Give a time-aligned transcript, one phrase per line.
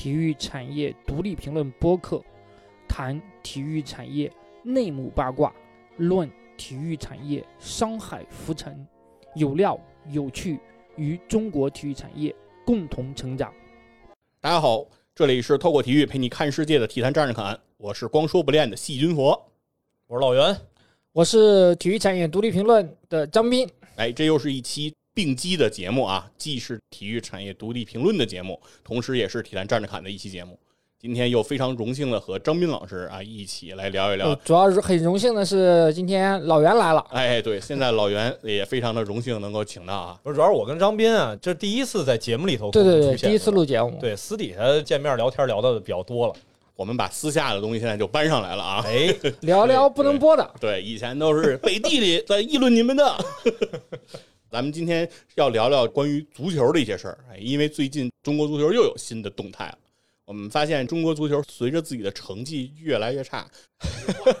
[0.00, 2.24] 体育产业独立评论播客，
[2.88, 4.32] 谈体育产业
[4.62, 5.54] 内幕八卦，
[5.98, 6.26] 论
[6.56, 8.86] 体育产业商海浮沉，
[9.34, 9.78] 有料
[10.08, 10.58] 有趣，
[10.96, 12.34] 与中国体育产业
[12.64, 13.52] 共同成长。
[14.40, 19.38] 大家好，这里是透过体育陪你看世界的体坛战士侃，我是光说不练的细菌佛，
[20.06, 20.56] 我是老袁，
[21.12, 23.68] 我是体育产业独立评论的张斌。
[23.96, 30.58] 哎，这又是一期并机的节目啊，既是体育产业独立评论的节目，同时也是体坛站着侃的一期节目。
[30.98, 34.34] 今天又非常荣幸的和张斌老师啊一起来聊一聊。
[34.36, 37.04] 主要是很荣幸的是今天老袁来了。
[37.10, 40.18] 哎，对，现在老袁也非常的荣幸能够请到啊。
[40.22, 43.98] 不是，主要是我跟张斌啊，这第一次在节目里头对对对，第一次录节目。
[44.00, 46.34] 对，私底下见面聊天聊的比较多了。
[46.76, 48.82] 我们把私下的东西现在就搬上来了啊！
[48.86, 50.50] 哎，聊聊不能播的。
[50.58, 53.24] 对，以前都是背地里在议论你们的。
[54.50, 59.78] 咱们今天要聊聊关于足球的一些事儿，哎，因为最近中国足球又有新的动态了。
[60.24, 63.46] 我们发现中国足球随着自己的成绩越来越差，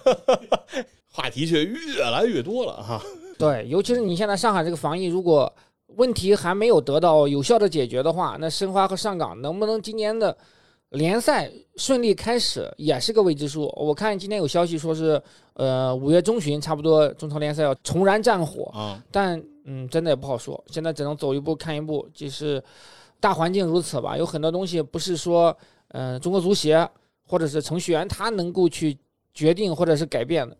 [1.12, 3.00] 话题却越来越多了哈。
[3.38, 5.52] 对，尤其是你现在上海这个防疫，如果
[5.96, 10.36] 问题还没有得到有效的解决的话，那申花和上港能不能今年的
[10.90, 13.72] 联赛顺利开始，也是个未知数。
[13.76, 15.22] 我看今天有消息说是，
[15.54, 19.40] 呃，五月中旬差不多中超联赛要重燃战火啊，但。
[19.64, 22.62] 嗯，真的也不好说，现在只能走一步看一步，就是
[23.18, 24.16] 大环境如此吧。
[24.16, 25.56] 有很多东西不是说，
[25.88, 26.88] 嗯，中国足协
[27.26, 28.96] 或者是程序员他能够去
[29.34, 30.56] 决定或者是改变的。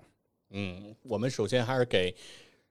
[0.51, 2.15] 嗯，我们首先还是给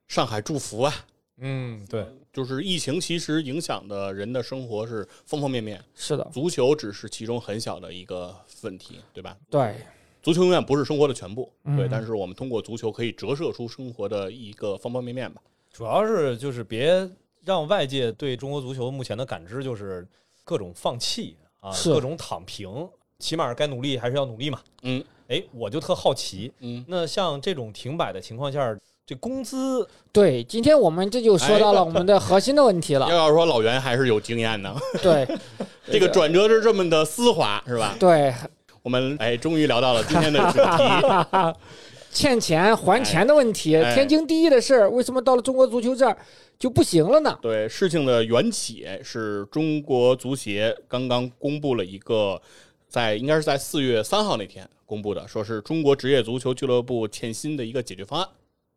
[0.07, 0.93] 上海祝福啊。
[1.41, 5.81] 嗯，对，就是疫情其实影响的人的生活是方方面面。
[5.95, 9.37] 是的，足球只是其中很小的一个问题，对吧？
[9.49, 9.75] 对，
[10.21, 11.49] 足球永远不是生活的全部。
[11.77, 15.41] 对，但是我们通过足球可以折射出生活的一个方方面面吧。
[15.71, 17.09] 主要是就是别
[17.45, 20.05] 让外界对中国足球目前的感知就是
[20.43, 22.87] 各种放弃啊，各种躺平，
[23.19, 24.59] 起码该努力还是要努力嘛。
[24.83, 33.09] 嗯，哎，我就特好奇，嗯，那像这种停摆的情况下，这工资，对，今天我们这就说到了我们的核心的问题了。
[33.09, 35.27] 要说老袁还是有经验的，对，
[35.89, 37.95] 这个转折是这么的丝滑，是吧？
[37.99, 38.33] 对，
[38.81, 41.57] 我们哎，终于聊到了今天的主题。
[42.11, 46.17] 欠钱还钱的问题，天经地义的事儿，为什么到了中国足球这儿
[46.57, 47.37] 就不行了呢？
[47.41, 52.41] 对，事情的缘起是中国足协刚刚公布了一个，
[52.87, 58.27] 在应该是在四月三号那天公布的，说是中国职业足球俱乐部欠薪的一个解决方案，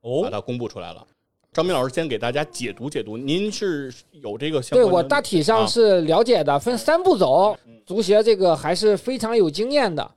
[0.03, 1.04] 哦，把它公布出来了。
[1.53, 10.10] 张明老师先给大家解读解读，您是有这个相对我大体上是了解的，分三步走，足协这个还是非常有经验的。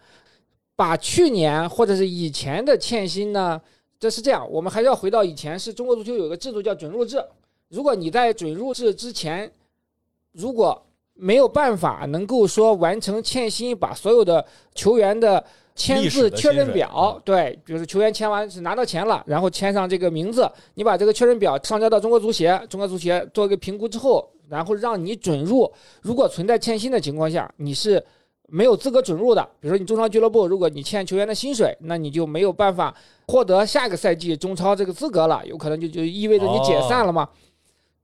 [0.75, 3.61] 把去年或者是以前的欠薪呢，
[3.97, 7.23] 这是这样，我们还是要回到以前，是中国足球有个制度叫准入制。
[7.69, 9.49] 如果你在准入制之前，
[10.33, 15.41] 如果没有办法能够说完成欠薪，把所有的球员的
[15.75, 25.71] 签字确认表，对，比如说球员签完是拿到钱了，然后签上这个名字，你把这个确认表上交到中国足协，中国足协做一个评估之后，然后让你准入。
[26.01, 28.05] 如果存在欠薪的情况下，你是。
[28.47, 32.95] 没有资格准入的，比如说你中超俱乐部，如果你欠球员的薪水，那你就没有办法
[33.27, 37.27] 获得下个赛季中超这个资格了，有可能就就意味着你解散了嘛。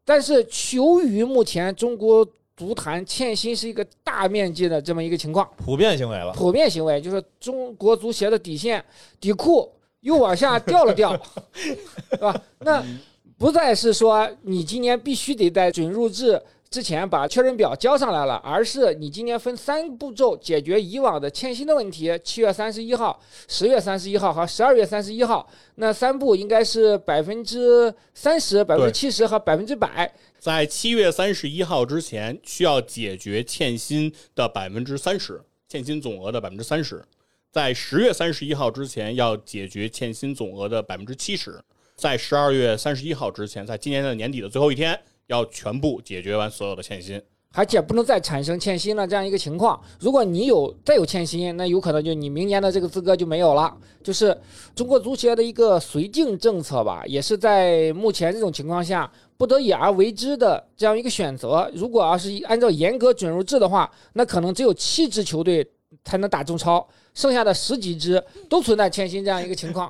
[0.04, 8.84] 但是由于目前中国足坛欠薪是一个大面积的这么一个情况，普遍行为了，普遍行为就是中国足协的底线
[9.20, 11.16] 底裤又往下掉了掉，
[11.54, 12.42] 是吧？
[12.60, 12.84] 那
[13.38, 16.42] 不再是说你今年必须得在准入制。
[16.72, 22.18] 之前把确认表交上来了，而是你今年分三步骤解决以往的欠薪的问题。
[22.24, 25.46] 七月三十一号、十月三十一号和十二月三十一号，
[25.76, 30.10] 那三步应该是百分之三十、百分之七十和百分之百。
[30.40, 37.00] 在七月三十一号之前，需要解决欠薪的百分之三十，欠薪总额的百分之三十；
[37.52, 41.52] 在十月三十一号之前，要解决欠薪总额的百分之七十；
[41.98, 44.98] 在十二月三十一号之前，在今年的年底的最后一天。
[45.32, 47.20] 要全部解决完所有的欠薪，
[47.54, 49.82] 而且不能再产生欠薪了这样一个情况。
[50.00, 53.76] 如果你有再有欠薪，那有可能就你明年的这个资格就没有了。
[54.04, 54.38] 就是
[54.76, 61.72] 中国足协的一个绥靖政策吧，也是在目前这种情况下不得已而为之的这样一个选择。
[61.74, 65.66] 如果要是按照严格准入制的话，那可能只有七支球队
[66.04, 69.90] 才能打中超，剩下的十几支都存在欠薪这样一个情况。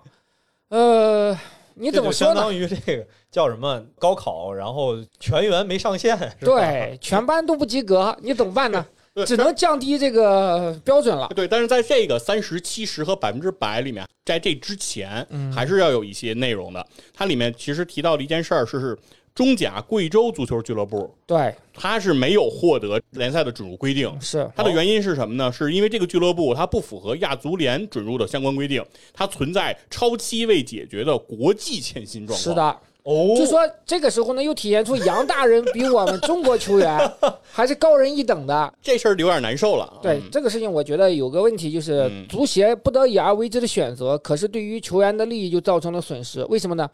[0.69, 1.35] 呃。
[1.75, 2.35] 你怎么说呢？
[2.35, 8.85] 相当于这个叫什么高考，然后全员没上线， 对，全班都不及格，你怎么办呢？
[9.27, 11.27] 只能降低这个标准了。
[11.35, 16.85] 对，但是在这个三十七十和百分之百里面，在这之前还是要有一些内容的。
[17.13, 18.97] 它里面其实提到了一件事儿，是是
[19.33, 24.11] 中甲贵州足球俱乐部，对，他是没有获得联赛的准入规定。
[24.19, 25.51] 是它的原因是什么呢？
[25.51, 28.83] 是因为这个俱乐部它不符合亚足联准入的相关规定，
[29.13, 32.39] 它存在超期未解决的国际欠薪状况。
[32.39, 36.99] 是，的，哦，就说这个时候呢，又体现出杨大人比我们中国球员
[37.49, 38.73] 还是高人一等的。
[38.81, 39.99] 这事儿有点难受了。
[40.03, 46.43] 对、嗯这个事情，我觉得有个问题就是嗯，足协不得已而为之的选择，可是对于球员的利益就造成了损失。
[46.45, 46.89] 为什么呢？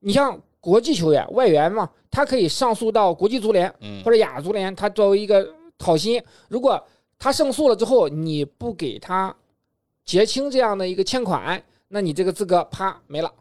[0.00, 5.44] 你像国际球员外援嘛，他可以上诉到国际足联嗯或者亚足联，他作为一个
[5.76, 6.80] 讨薪，如果
[7.18, 9.34] 他胜诉了之后，你不给他
[10.04, 13.32] 结清这样的一个欠款，那你这个资格啪没了。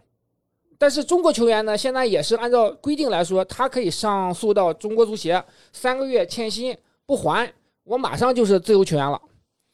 [0.79, 6.75] 但是中国球员呢，现在也是按照规定来说，他可以上诉到中国足协，三个月欠薪
[7.05, 7.53] 不还，
[7.83, 9.21] 我马上就是自由球员了。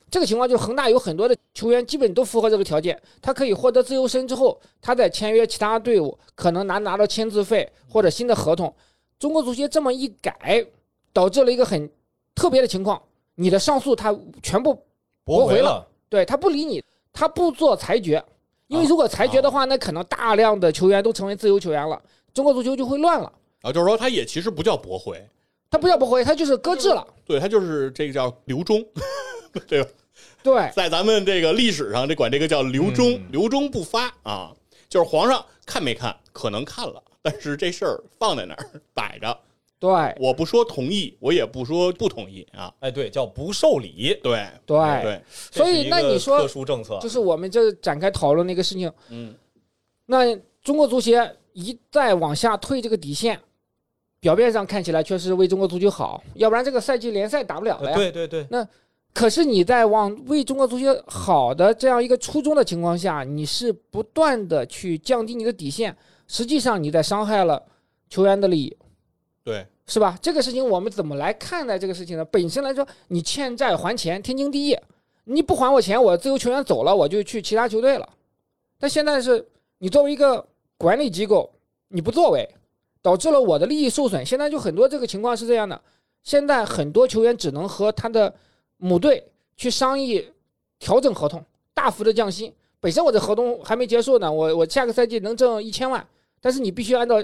[0.10, 8.74] 这个情况就是恒大有很多的球员基本都符合这个条件，他可以获得自由身之后，他再签约其他队伍，可能拿拿到签字费或者新的合同。
[9.20, 10.66] 中国足协这么一改，
[11.12, 11.90] 导致了一个很
[12.36, 13.02] 特别的情况，
[13.36, 14.82] 你的上诉他全部
[15.26, 18.24] 驳回了，对他不理你，他不做裁决，
[18.68, 22.02] 因为如果裁决的话，那可能大量的球员都成为自由球员了，
[22.34, 23.32] 中国足球就会乱了。
[23.64, 25.28] 啊，就是说他也其实不叫驳回，
[25.70, 27.06] 他不叫驳回，他就是搁置了。
[27.26, 28.86] 对他就是这个叫留中，
[29.68, 29.90] 对吧？
[30.44, 34.52] 对，在咱们这个历史上，这管这个叫留中，嗯留中不发啊，
[34.88, 39.38] 就是皇上看没看，可能看了，但是这事儿放在那儿 摆着，
[39.80, 39.90] 对，
[40.20, 42.74] 我不说同意，我也不说不同意啊。
[42.80, 44.18] 哎，对，叫不受理。
[44.24, 45.22] 对对，对，
[45.52, 48.92] 所以那你说特殊政策就，是我们这展开讨论的一个事情。
[49.10, 49.36] 嗯，
[50.06, 53.40] 那中国足协一再往下退这个底线，
[54.20, 57.96] 表面上看起来确实为中国足球好，要不然这个赛季联赛打不了了呃呀。
[57.98, 58.48] 对对对，
[59.18, 65.98] 可是你在往为中国足球好的这样一个初衷的情况下，你是不断的去降低你的底线，
[66.28, 67.60] 实际上你在伤害了
[68.12, 68.78] 球员的利益。
[69.44, 70.16] 对，是吧？
[70.22, 72.24] 这个事情我们怎么来看待这个事情呢？
[72.26, 74.78] 本身来说，你欠债还钱，天经地义。
[75.24, 78.08] 你不还我钱，我自由球员走了，我就去其他球队了。
[78.78, 79.44] 但现在是
[79.80, 80.48] 你作为一个
[80.78, 81.52] 管理机构，
[81.88, 82.48] 你不作为，
[83.02, 84.24] 导致了我的利益受损。
[84.24, 85.82] 现在就很多这个情况是这样的，
[86.22, 88.32] 现在很多球员只能和他的
[88.78, 89.24] 母队
[89.56, 90.28] 去商议
[90.80, 91.44] 调整合同，
[91.74, 92.54] 大幅的降薪。
[92.80, 96.08] 本身我的合同还没结束呢，我我下个赛季能挣一千万，
[96.40, 97.16] 但是你必须按照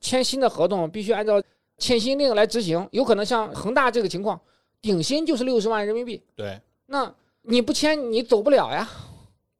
[0.00, 1.42] 签新的合同，必须按照
[1.76, 4.40] 欠薪令来执行，有可能像恒大这个情况，
[4.80, 8.88] 顶薪就是六十万人民币，对，那你不签你走不了呀，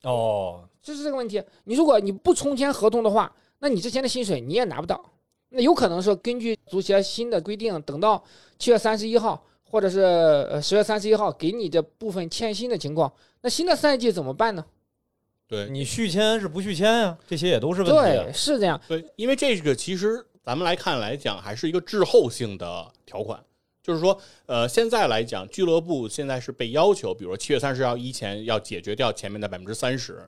[0.02, 1.42] 哦，就是这个问题。
[1.64, 5.04] 你如果你不重签合同的话，那你之前的薪水你也拿不到。
[5.50, 8.24] 那有可能说根据足协新的规定，等到
[8.58, 9.44] 七月三十一号
[9.74, 14.64] 或者是呃十月三十一号给你这部分欠薪的情况，那新的赛季怎么办呢？
[15.48, 17.18] 对，你续签是不续签呀？
[17.26, 18.32] 这些也都是问题啊对，。
[18.32, 18.80] 是这样。
[18.86, 23.42] 对，因为这个其实咱们来看来讲，还是一个滞后性的条款，
[23.82, 24.16] 就是说，
[24.46, 30.24] 呃，现在来讲，俱乐部现在是被要求，比如说七月三十号以前要解决掉前面的百分之三十，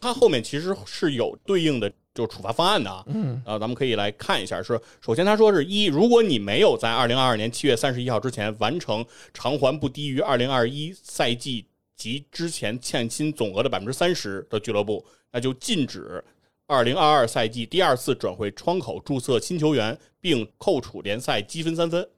[0.00, 3.04] 它后面其实是有对应的就是处罚方案的啊。
[3.06, 16.24] 嗯，啊，咱们可以来看一下，是首先他说是一，如果你没有在二零二二年七月三十一号之前完成偿还不低于二零二一赛季及之前欠薪总额的百分之三十的俱乐部，那就禁止
[16.66, 22.08] 二零二二赛季第二次转会窗口注册新球员，并扣除联赛积分三分。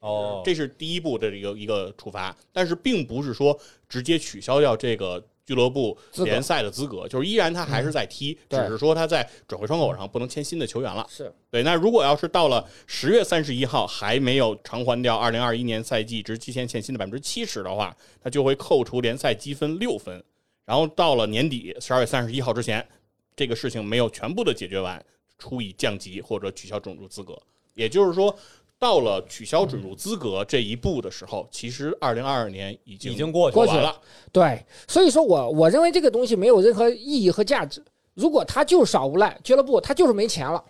[0.00, 11.04] 哦，这是第一步的一个一个处罚，但是并不是说直接取消掉这个俱乐部联赛的资格，就是依然他还是在踢，只是说他在转会窗口上不能签新的球员了。
[11.10, 17.92] 是对，那如果要是到了十月三十一号还没有偿还掉二零二一年赛季值期前欠薪的百分之七十的话，
[18.22, 20.22] 他就会扣除联赛积分六分。
[20.64, 22.86] 然后到了年底十二月三十一号之前，
[23.34, 25.04] 这个事情没有全部的解决完，
[25.36, 27.36] 处以降级或者取消种族资格。
[27.74, 28.32] 也就是说，
[28.80, 34.00] 到了取消准入资格这一步的时候，其实二零二二年已经已经过去过去完了。
[34.32, 37.84] 对，所以说我我认为这个东西没有任何意义和价值。
[38.14, 40.64] 如果他就是耍无赖，俱乐部他就是没钱了，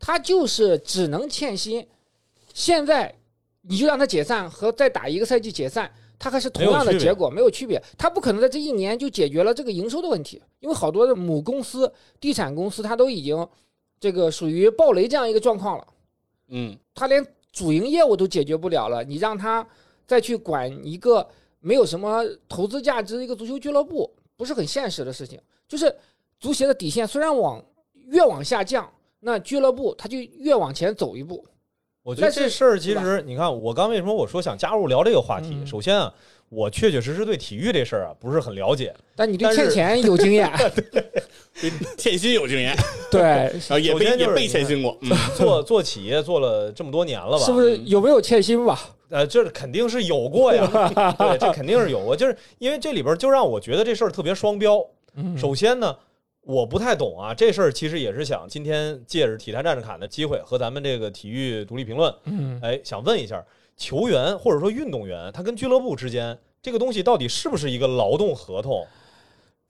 [0.00, 1.86] 他就是只能欠薪。
[2.52, 3.14] 现在
[3.62, 7.80] 你就让他解散和再打一个赛季解散，他还是同样的结果，没有区别。
[7.96, 13.48] 他不可能在这一年就解决了这个营收的问题，因为好多的母公司、地产公司，它都已经
[14.00, 15.86] 这个属于暴雷这样一个状况了。
[16.48, 19.66] 嗯，他连主营业务都解决不了了，你让他
[20.06, 21.26] 再去管一个
[21.60, 25.40] 没有什么投资价值的一个足球俱乐部，不是很现实的事情。
[25.68, 25.94] 就是
[26.40, 27.64] 足协的底线虽然往
[28.08, 31.42] 越往下降，那俱乐部他就越往前走一步。
[32.02, 35.54] 我觉得这事儿其实，你看，我刚为什么我说想加入聊这个话题？
[35.54, 36.12] 嗯首先啊，
[36.54, 38.94] 我确确实实对体育这事儿啊不是很了解。
[39.16, 40.50] 但你对欠钱有经验，
[41.60, 42.74] 对 欠薪有经验，
[43.10, 44.96] 对，然后也被也被欠薪过。
[45.02, 47.44] 嗯，做做企业做了这么多年了吧？
[47.44, 48.80] 是不是有没有欠薪吧？
[49.10, 50.66] 呃，这肯定是有过呀，
[51.18, 54.84] 对，这肯定是有过，就是因为这里边就让我觉得这事儿特别双标。
[55.16, 55.96] 嗯首先呢，
[56.40, 63.40] 我不太懂啊，这事儿其实也是想今天借着体坛战士侃的机会，和咱们这个体育独立评论，嗯，哎，想问一下，
[63.76, 68.86] 球员或者说运动员，他跟俱乐部之间这个东西到底是不是一个劳动合同？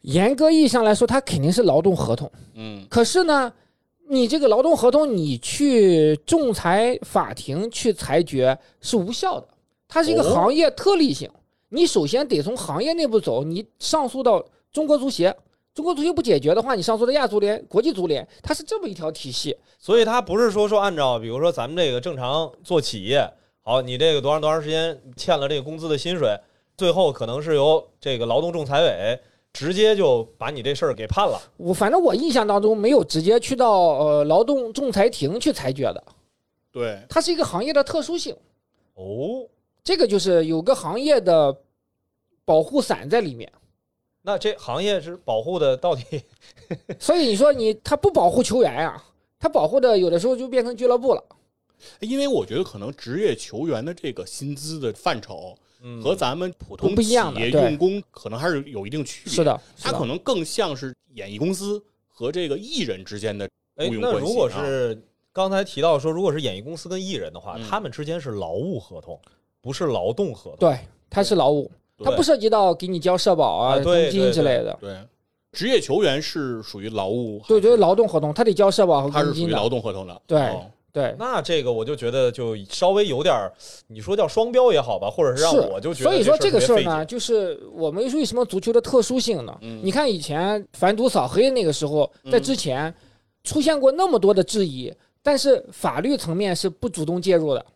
[0.02, 2.30] 严格意义上来说，它肯定是劳动合同。
[2.54, 3.50] 嗯，可是呢，
[4.08, 9.48] 你这个劳动合同，你去仲裁法庭去裁决是无效的，
[9.88, 11.30] 它是一个哦行业特例性。
[11.70, 15.34] 你首先得从行业内部走，你上诉到中国足协，
[15.74, 19.56] 中国足协不解决的话，你上诉到亚足联、国际足联，它是这么一条体系。
[19.78, 23.26] 所以它不是说说按照比如说咱们这个正常做企业，
[23.66, 26.38] 好，你这个多长多长时间欠了这个工资的薪水，
[26.76, 29.18] 最后可能是由这个劳动仲裁委
[29.54, 31.40] 直接就把你这事儿给判了。
[31.56, 36.04] 我反正我印象当中没有直接去到呃劳动仲裁庭去裁决的，
[36.70, 38.36] 对，它是一个行业的特殊性。
[38.96, 39.48] 哦，
[39.82, 41.56] 这个就是有个行业的
[42.44, 43.50] 保护伞在里面，
[44.20, 46.22] 那这行业是保护的到底？
[47.00, 49.02] 所以你说你他不保护球员呀、
[49.40, 51.24] 他保护的有的时候就变成俱乐部了。
[52.00, 59.32] 因为我觉得可能职业球员的这个薪资的范畴嗯和咱们普通不一企业样的用工可能还是有一定区别。
[59.32, 64.20] 是，的，是的它可能更像是演艺公司和这个艺人之间的哎雇，佣关系。
[64.20, 65.02] 那如果啊是
[65.32, 69.20] 刚才提到说，如果是演艺公司跟艺人的话，嗯他们之间是劳务合同，
[69.60, 70.60] 不是劳动合同。
[70.60, 70.78] 对，
[71.10, 74.76] 他是劳务，他不涉及到给你交社保啊、啊对公金之类的。
[74.80, 74.96] 对
[75.52, 79.56] 职业球员是属于劳务，对，就是劳动合同，他得交社保和他是属于公金的。
[79.56, 80.22] 劳动合同的。
[80.26, 83.52] 对哦对，那这个我就觉得就稍微有点儿，
[83.88, 89.58] 你说叫双标也好吧，或者是让我就觉得所以说这个事儿呢，就是我们为什么足球的特殊性呢？
[89.62, 89.80] 嗯。
[89.82, 92.30] 你看以前反赌扫黑那个时候，嗯。
[92.30, 92.94] 在之前
[93.42, 97.66] 出现过那么多的质疑，但是法律层面是不主动介入的，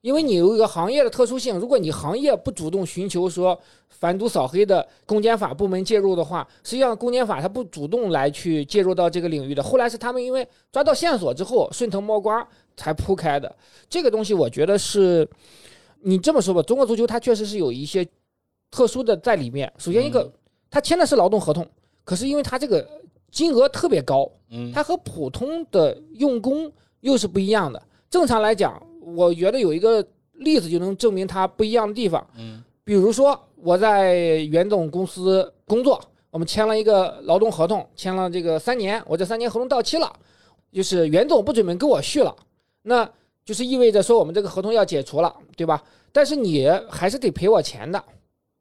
[0.00, 9.62] 因为你有一个行业的特殊性，如果你行业不主动寻求说反赌扫黑的公检法部门介入的话，实际上公检法它不主动来去介入到这个领域的。
[9.62, 13.52] 后来是他们因为抓到线索之后顺藤摸瓜才铺开的。
[13.88, 15.28] 这个东西我觉得是，
[16.00, 18.06] 你这么说吧，中国足球它确实是有一些
[18.70, 19.72] 特殊的在里面。
[19.78, 20.32] 首先一个嗯，
[20.70, 21.66] 它签的是劳动合同，
[22.04, 22.88] 可是因为它这个
[23.32, 27.82] 金额特别高，嗯，它和普通的用工又是不一样的。
[28.08, 28.80] 正常来讲，
[29.16, 32.26] 我觉得有一个例子就能证明它不一样的地方。
[32.38, 34.14] 嗯比如说我在
[34.50, 36.00] 袁总公司工作，
[36.30, 40.10] 我们签了一个劳动合同，签了这个三年，我这三年合同到期了，
[40.72, 42.34] 就是袁总不准备跟我续了，
[42.80, 43.06] 那
[43.44, 45.84] 就是意味着说我们这个合同要解除了，对吧？
[46.12, 48.02] 但是你还是得赔我钱的，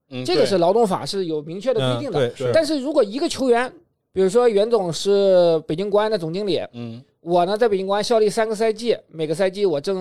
[0.10, 2.20] 嗯，这个是劳动法是有明确的规定的。
[2.20, 3.72] 嗯、对，是但是如果一个球员，
[4.12, 10.00] 比如说袁总是北京国安的总经理，嗯我呢在北京国安效力三个赛季，每个赛季我挣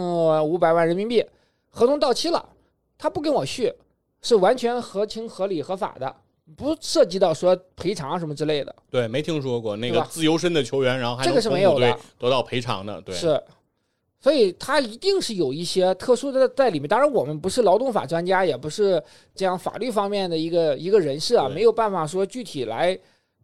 [0.49, 1.27] 五百万人民币，
[1.71, 2.49] 合同到期了，
[2.97, 3.75] 他不跟我续，
[4.23, 6.15] 是完全合情合理合法的，
[6.57, 8.73] 不涉及到说赔偿什么之类的。
[8.89, 13.43] 对，没听说过那个自由身的球员，然后还这能个是没有的得到赔偿的，对，是，
[14.21, 16.89] 所以他一定是有一些特殊的在里面。
[16.89, 19.03] 当然，我们不是劳动法专家，也不是
[19.35, 22.97] 这样法律方面的一个一个人士啊，没有办法说具体来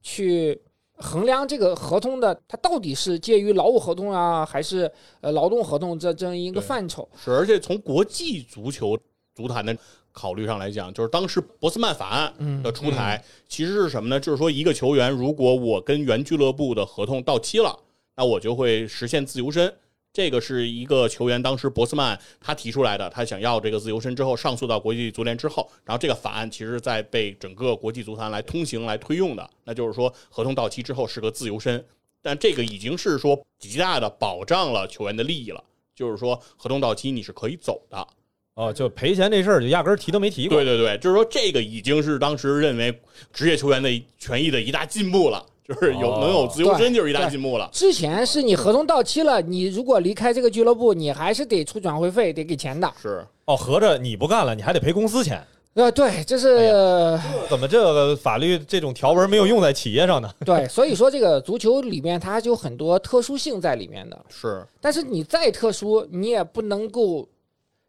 [0.03, 0.63] 去
[0.97, 7.09] 衡量这个合同的它到底是介于劳务合同啊，还是呃劳动合同这这样一个范畴。
[7.17, 8.97] 是，而且从国际足球
[9.35, 9.77] 足坛的
[10.13, 14.21] 考虑上来讲，就是当时博斯曼法案嗯的出台，其实是什么呢？
[14.21, 17.77] 就是说一个球员，如果我跟原俱乐部的合同到期了，
[18.17, 19.75] 那我就会实现自由身。
[20.13, 31.83] 这个是一个球员当时博斯曼他提出来的，他想要这个自由身之后上诉到国际足联之后，然后这个法案其实在被整个国际足坛来通行来推用的，那就是说合同到期之后是个自由身，
[32.21, 35.65] 但这个已经是说极大的保障了球员的利益了，
[35.95, 38.07] 就是说合同到期你是可以走的。
[38.55, 40.63] 哦，就赔钱这事儿就压根儿提都没提过。
[40.63, 43.01] 对对对，就是说这个已经是当时认为
[43.33, 43.89] 职业球员的
[44.19, 47.69] 权益的一大进步了，就是有哦能有自由身就是一大进步了。
[47.73, 52.93] 之前是你合同到期了，你如果离开这个俱乐部，你还是得出转会费，得给钱的。
[53.01, 55.43] 是，哦，合着你不干了，你还得赔公司钱，
[55.75, 60.31] 呃，对，这是、怎么这个法律这种条文没有用在企业上呢？
[60.45, 64.19] 对，所以说这个足球里面它有很多特殊性在里面的。
[64.29, 67.27] 是，但是你再特殊，你也不能够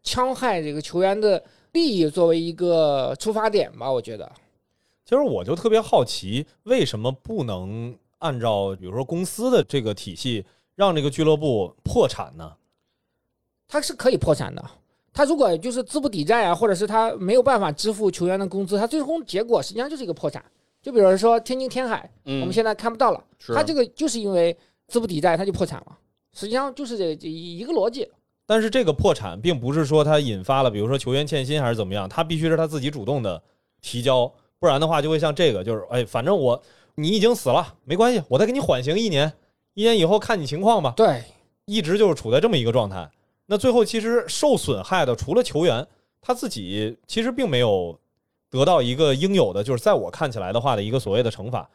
[0.04, 3.90] 戕害这个球员的利益作为一个出发点吧？
[3.90, 4.30] 我觉得，
[5.04, 10.44] 其实我就特别好奇，为什么不能按照比如说公司的这个体系，
[10.74, 12.52] 让这个俱乐部破产呢？
[13.68, 14.64] 他是可以破产的。
[15.12, 20.44] 他如果就是资不抵债啊，或者是他没有办法支付球员的工资，他最终结果实际上就是一个破产。
[20.82, 24.56] 就比如说天津天海，嗯，我们现在看不到了，是他这个就是因为
[24.86, 25.98] 资不抵债，他就破产了。
[26.32, 28.10] 实际上就是这一个逻辑。
[28.44, 33.42] 但是这个破产并不是说他引发了，比如说球员欠薪还是怎么样，他必须是他自己主动的
[33.80, 34.30] 提交，
[34.64, 36.58] 不然的话就会像这个，就是哎，反正我
[36.94, 39.30] 你已经死了，没关系，我再给你缓刑一年，
[39.74, 41.22] 一年以后看你情况吧，对，
[41.66, 43.06] 一直就是处在这么一个状态。
[43.44, 45.86] 那最后其实受损害的除了球员，
[46.22, 47.94] 他自己其实并没有
[48.48, 51.68] 得到一个应有的，就是在我看起来的话的一个所谓的惩罚。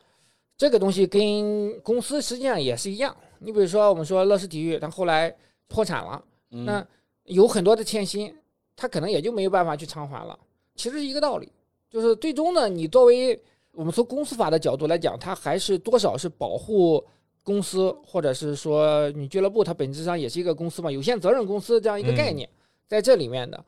[0.57, 3.15] 这个东西跟公司实际上也是一样。
[3.37, 5.31] 你比如说，我们说乐视体育，它后来
[5.67, 6.19] 破产了，
[6.49, 6.83] 嗯那
[7.25, 8.35] 有很多的欠薪，
[8.75, 10.35] 他可能也就没有办法去偿还了。
[10.75, 11.51] 其实是一个道理，
[11.89, 13.39] 就是最终呢，你作为
[13.71, 17.03] 我们从公司法的角度来讲，它还是多少是保护
[17.43, 22.47] 公司，或者是说你俱乐部，它本质上也是一个公司嘛，有限责任公司这样一个概念，
[22.87, 23.65] 在这里面的。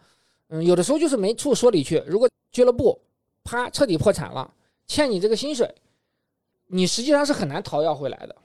[0.50, 2.04] 嗯，有的时候就是没处说理去。
[2.06, 3.00] 如果俱乐部
[3.44, 4.54] 啪彻底破产了，
[4.86, 5.74] 欠你这个薪水，
[6.68, 8.36] 你实际上是很难讨要回来的。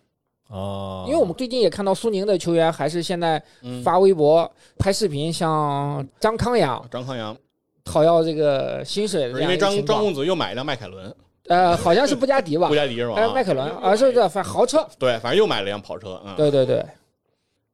[0.48, 7.36] 哦因为我们最近也看到苏宁的球员还是现在嗯发微博、拍视频，像张康阳张康阳，
[7.86, 9.72] 讨要这个薪水是因为张。
[9.86, 11.16] 张公子又买一辆迈凯伦，
[11.46, 12.74] 呃，好像是布加迪吧布？
[12.74, 13.14] 加迪是吧？
[13.14, 14.86] 哎， 迈凯伦，啊，是这反正豪车。
[14.98, 16.84] 对，反正又买了辆跑车，嗯，对对对，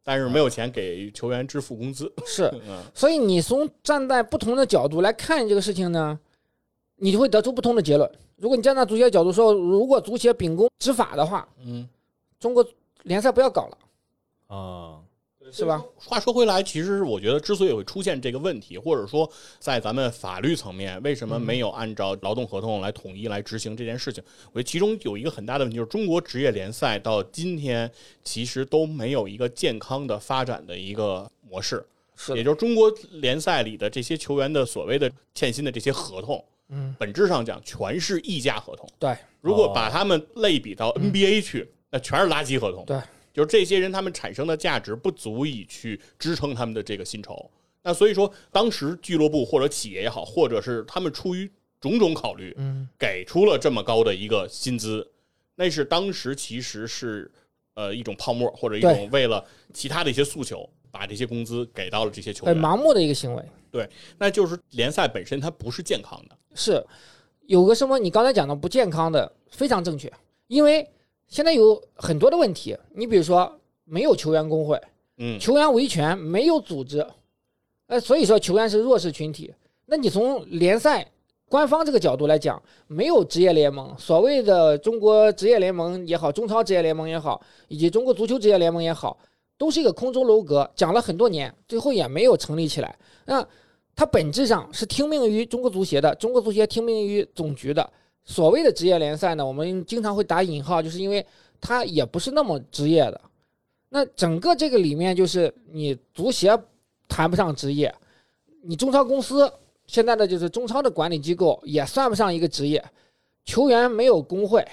[0.04, 2.45] 但是没有钱给球员支付工资，是。
[2.69, 6.16] 嗯所以你从站在不同的角度来看这个事情呢，
[6.97, 8.09] 你就会得出不同的结论。
[8.37, 11.88] 如果你站在足协角度说，如果足协秉公执法的话，嗯。
[12.38, 12.66] 中国
[13.04, 13.78] 联赛不要搞了，
[14.57, 14.99] 啊，
[15.53, 15.85] 是吧？
[15.97, 24.25] 话说回来，其实我觉得之所以会出现这个问题，或者说在咱们法律层面，为什么没有按照劳动合同来统一来执行这件事情？
[24.53, 27.91] 我觉得其中有一个很大的问题，就是中国职业联赛到今天
[28.25, 31.85] 其实都没有一个健康的发展的一个模式，
[32.17, 38.89] 是，也就是中国联赛里的这些球员的所谓的欠薪的这些合同，嗯，本质上讲全是溢价合同。
[38.99, 42.85] 对，如果把他们类比到 NBA 去，那全是垃圾合同。
[42.87, 42.99] 对，
[43.33, 47.51] 就是这些人他们产生的价值不足以去支撑他们的这个薪酬。
[47.83, 55.11] 那所以说，当时俱乐部或者企业也好，或者是他们出于种种考虑，嗯，给出了这么高的一个薪资，
[55.57, 57.29] 那是当时其实是
[57.75, 62.55] 呃一种泡沫，或者一种为了其他的一些诉求，把这些工资给到了这些球员。
[62.55, 63.42] 很盲目的一个行为。
[63.73, 66.37] 对那就是联赛本身它不是健康的。
[66.55, 66.85] 是
[67.47, 70.12] 有个什么你刚才讲的不健康的非常正确，
[70.47, 70.88] 因为
[71.33, 73.51] 现在有很多的问题，你比如说
[73.85, 74.79] 没有球员工会，
[75.16, 77.07] 嗯，球员维权没有组织，
[77.87, 79.51] 呃，所以说球员是弱势群体。
[79.87, 81.11] 那你从联赛
[81.49, 89.18] 官方这个角度来讲，没有职业联盟，所谓的中国职业联盟也好，中超职业联盟也好，以及中国足球职业联盟也好，
[89.57, 92.95] 都是一个空中楼阁，讲了很多年，最后也没有成立起来。
[93.25, 93.42] 那
[93.97, 97.90] 它本质上是听命于中国足协的，中国足协听命于总局的。
[98.25, 101.25] 所谓的职业联赛呢，我们经常会打引号，就是因为
[101.61, 103.21] 它也不是那么职业的。
[103.89, 106.59] 那整个这个里面，就是你足协
[107.09, 107.95] 谈不上职业，
[108.63, 109.53] 你中超公司
[109.87, 112.83] 现在的就是中超的管理机构也算不上一个职业，
[113.45, 114.67] 球员没有工会，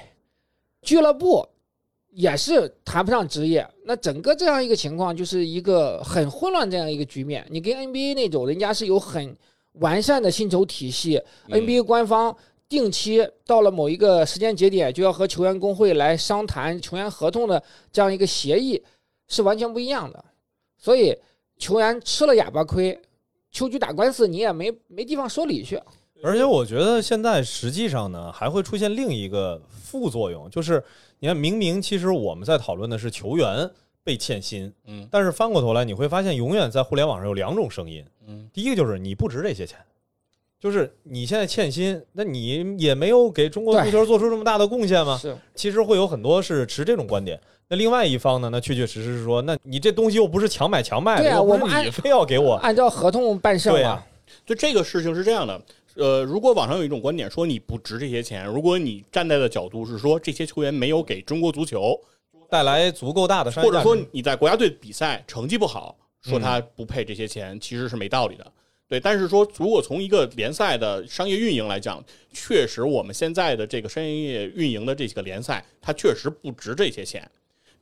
[0.81, 1.45] 俱乐部
[2.11, 3.67] 也是谈不上职业。
[3.83, 7.45] 那整个这样一个情况，就是一个很混乱这样一个局面。
[7.49, 9.35] 你跟 NBA 那种，人家是有很
[9.73, 12.35] 完善的薪酬体系、嗯 n b a 官方
[12.69, 18.81] 定期到了某一个时间节点，就要和球员工会来商谈球员合同的这样一个协议，
[19.27, 20.23] 是完全不一样的。
[20.77, 21.17] 所以
[21.57, 22.97] 球员吃了哑巴亏，
[23.51, 25.81] 秋菊打官司，你也没没地方说理去。
[26.21, 30.83] 而且我觉得现在实际上呢，还会出现另一个副作用，就是
[31.19, 33.69] 你看，明明其实我们在讨论的是球员
[34.03, 38.05] 被欠薪，嗯但是翻过头来你会发现，永远在互联网上有两种声音。
[38.27, 39.79] 嗯第一个就是你不值这些钱，
[40.59, 45.17] 就是你现在欠薪，那你也没有给中国足球做出这么大的贡献吗？
[45.17, 47.39] 是，其实会有很多是持这种观点。
[47.69, 54.05] 那另外一方呢，那确确实实是说，那你这东西又不是强买强卖的，对啊又不是我们非要给我，按照合同办事嘛对啊。
[54.45, 55.61] 就这个事情是这样的，
[55.95, 61.97] 呃，如果网上有一种观点说你不值这些钱，如果你站在的角度是说这些球员没有给中国足球，
[62.49, 68.45] 带来足够大的商业或者说你在国家队比赛成绩不好，说嗯他不配这些钱，其实是没道理的。
[68.89, 77.29] 对，但是说如果从一个联赛的商业运营来讲，确实我们现在的这个商业运营的这几个联赛，它确实不值这些钱。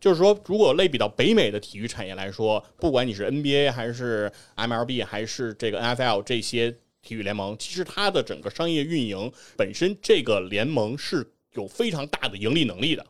[0.01, 13.05] 就是说，如果类比到北美的体育产业来说，不管你是 NBA 还是 MLB 还是这个 NFL 这些体育联盟，其实它的整个商业运营本身，这个联盟是有非常大的盈利能力的。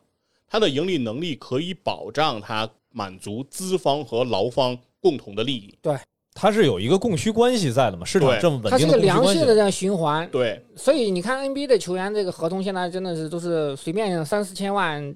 [0.48, 5.76] 它的盈利能力可以保障它满足资方和劳方共同的利益。
[5.82, 5.94] 对
[6.40, 9.34] 它是有一个供需关系在的嘛，市场这么稳它是个定的供需关系。
[9.34, 15.12] 良性的这样循环，对，所以你看 NBA 的球员这个合同现在真的是都是随便三四千万，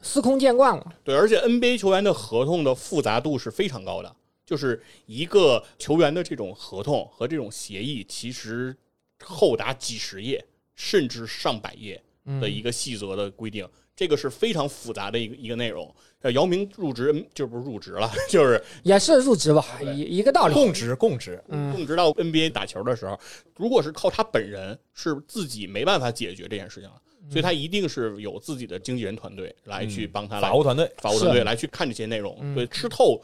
[0.00, 0.92] 司空见惯了。
[1.04, 8.74] 对，而且 NBA 球员的合同的复杂度是非常高的，就是一个球员的这种合同和这种协议，其实
[9.22, 10.42] 厚达几十页
[10.74, 12.02] 甚至上百页
[12.40, 15.94] 的一个细则的规定，这个是非常复杂的一个一个内容。
[16.22, 20.54] 呃，姚明入职嗯就不是入职了， 就是也是入职吧，一一个道理。
[20.54, 23.18] 供职供职，嗯，供职到 NBA 打球的时候，
[23.56, 26.96] 如果是靠他本人，是自己没办法解决这件事情了，
[27.28, 33.20] 所以他一定是有自己的经纪人团队来去帮他来法务团队法务团队来去看这些内容，嗯对吃透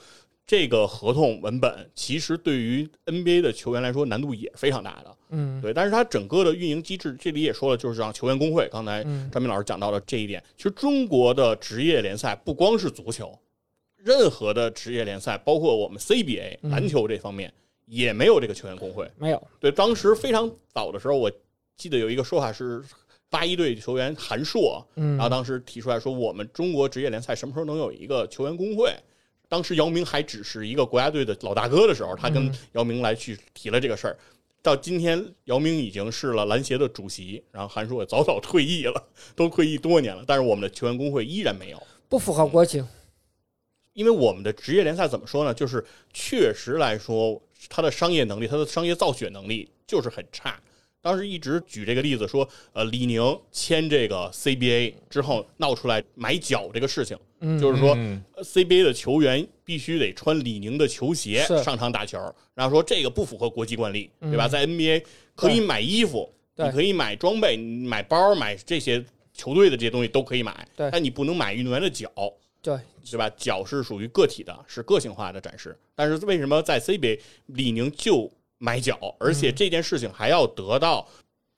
[0.48, 5.14] 这个合同文本，其实对于 NBA 的球员来说难度也非常大的。
[5.28, 10.42] 嗯对，但是它整个的运营机制，这里也说了，就是让球员工会，刚才嗯张明老师讲到了这一点。
[10.56, 13.38] 其实中国的职业联赛不光是足球，
[13.98, 17.52] 任何的职业联赛，包括我们 CBA 嗯篮球这方面，
[17.84, 19.06] 也没有这个球员工会。
[19.18, 21.30] 没有，对，当时非常早的时候，我
[21.76, 22.82] 记得有一个说法是，
[23.28, 28.90] 八一队球员韩硕，嗯然后当时提出来说，我们中国职业联赛什么时候能有一个球员工会？
[29.48, 34.16] 当时姚明还只是一个国家队的老大哥的时候，他跟嗯姚明来去提了这个事儿。
[34.60, 39.02] 到今天，姚明已经是了篮协的主席，然后韩硕也早早退役了，
[39.34, 41.82] 都退役多年了，但是我们的球员工会依然没有。
[42.08, 42.86] 不符合国情。
[43.94, 45.54] 因为我们的职业联赛怎么说呢？
[45.54, 50.60] 就是确实来说，他的商业能力、他的商业造血能力就是很差。
[51.00, 57.96] 当时一直举这个例子说，呃，李宁签这个 CBA 之后闹出来买脚这个事情，嗯，就是说
[58.36, 62.18] CBA 的球员必须得穿李宁的球鞋上场打球，
[62.54, 64.48] 然后说这个不符合国际惯例，嗯对吧？
[64.48, 72.10] 在 NBA 可以买衣服，对你可以买装备、买包、买这些球队的这些东西都可以买，对但你不能买运动员的脚。
[72.60, 72.76] 对，
[73.08, 73.30] 对吧？
[73.36, 75.78] 脚是属于个体的，是个性化的展示。
[75.94, 81.08] 但是为什么在 CBA 李宁就买脚，而且这件事情还要得到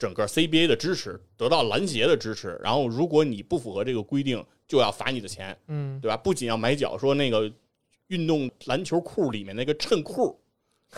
[0.00, 2.58] 整个 CBA 的支持，得到篮协的支持？
[2.64, 6.16] 然后如果你不符合这个规定，就要罚你的钱，嗯对吧？
[6.16, 7.52] 不仅要买脚，说那个
[8.06, 10.40] 运动篮球裤里面那个衬裤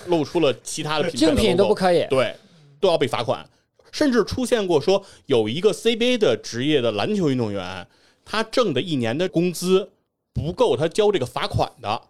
[0.06, 2.06] 露出了其他的品牌的 竞品都不可以。
[2.08, 2.32] 对，
[2.78, 3.44] 都要被罚款。
[3.90, 7.84] 甚至出现过说有一个 CBA 的职业的篮球运动员，
[8.24, 9.90] 他挣的一年的工资
[10.32, 12.02] 不够他交这个罚款的。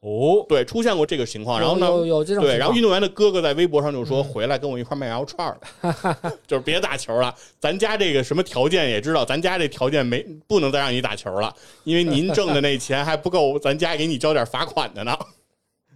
[0.00, 1.58] 哦，对，出现过这个情况。
[1.58, 7.34] 然后有有呢，有这种对，然后运动员的哥哥在微博上就说：“嗯回来跟我一块儿卖羊肉串儿吧， 就是别打球了。
[7.58, 11.52] 咱家这个什么条件也知道，咱家这条件没不能再让你打球了，
[11.84, 15.16] 因为您挣的那钱还不够咱家给你交点罚款的呢。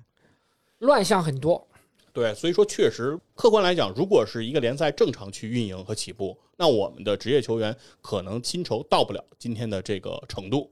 [0.80, 1.64] ”乱象很多。
[2.12, 10.68] 对，所以说确实，客观来讲，如果是一个联赛正常去运营和起步，那我们的职业球员可能薪酬到不了今天的这个程度，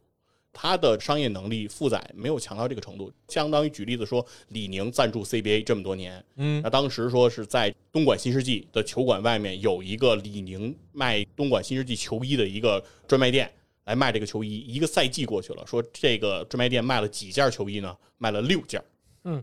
[0.53, 3.13] 他的商业能力负载没有强到这个程度。
[3.29, 13.51] 相当于举例子说，李宁赞助 CBA 这么多年，嗯那当时说是在东莞新世纪的球馆外面有一个李宁卖东莞新世纪球衣的一个专卖店。
[13.85, 17.97] 来卖这个球衣，一个赛季过去了，说这个专卖店卖了几件球衣呢？
[18.19, 18.85] 卖了六件。
[19.25, 19.43] 嗯，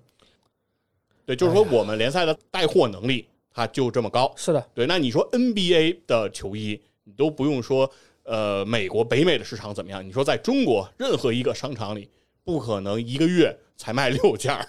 [1.26, 4.32] 对，就是说我们联赛的带货能力它就这么高。
[4.38, 7.92] 是的，对，那你说 NBA 的球衣，你都不用说，
[8.26, 10.06] 呃，美国、北美的市场怎么样？
[10.06, 12.10] 你说在中国任何一个商场里，
[12.44, 14.68] 不可能一个月才卖六件儿。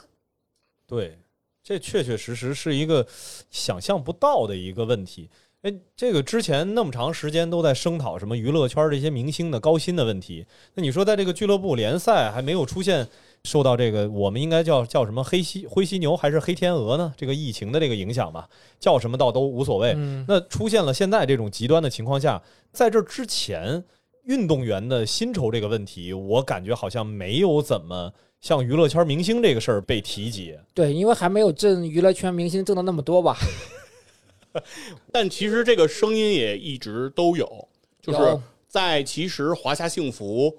[0.87, 1.19] 对，
[1.63, 3.07] 这确确实实是一个
[3.51, 5.29] 想象不到的一个问题。
[5.63, 13.09] 哎，这个之前那么长时间都在声讨什么娱乐圈这些明星的高薪的问题，那你说在这个俱乐部联赛还没有出现
[13.45, 17.15] 受到这个我们应该叫叫什么黑犀灰犀牛还是黑天鹅呢？
[17.17, 18.49] 这个疫情的这个影响吧，
[18.81, 19.95] 叫什么倒都无所谓。
[19.97, 23.85] 嗯，那出现了现在这种极端的情况下，在这之前，
[24.25, 30.59] 运动员的薪酬这个问题，我感觉好像没有怎么像娱乐圈明星这个事儿被提及。
[30.75, 33.37] 对，因为还没有挣娱乐圈明星挣的那么多吧？
[35.13, 37.69] 但其实这个声音也一直都有，
[38.01, 40.57] 就是在其实华夏幸福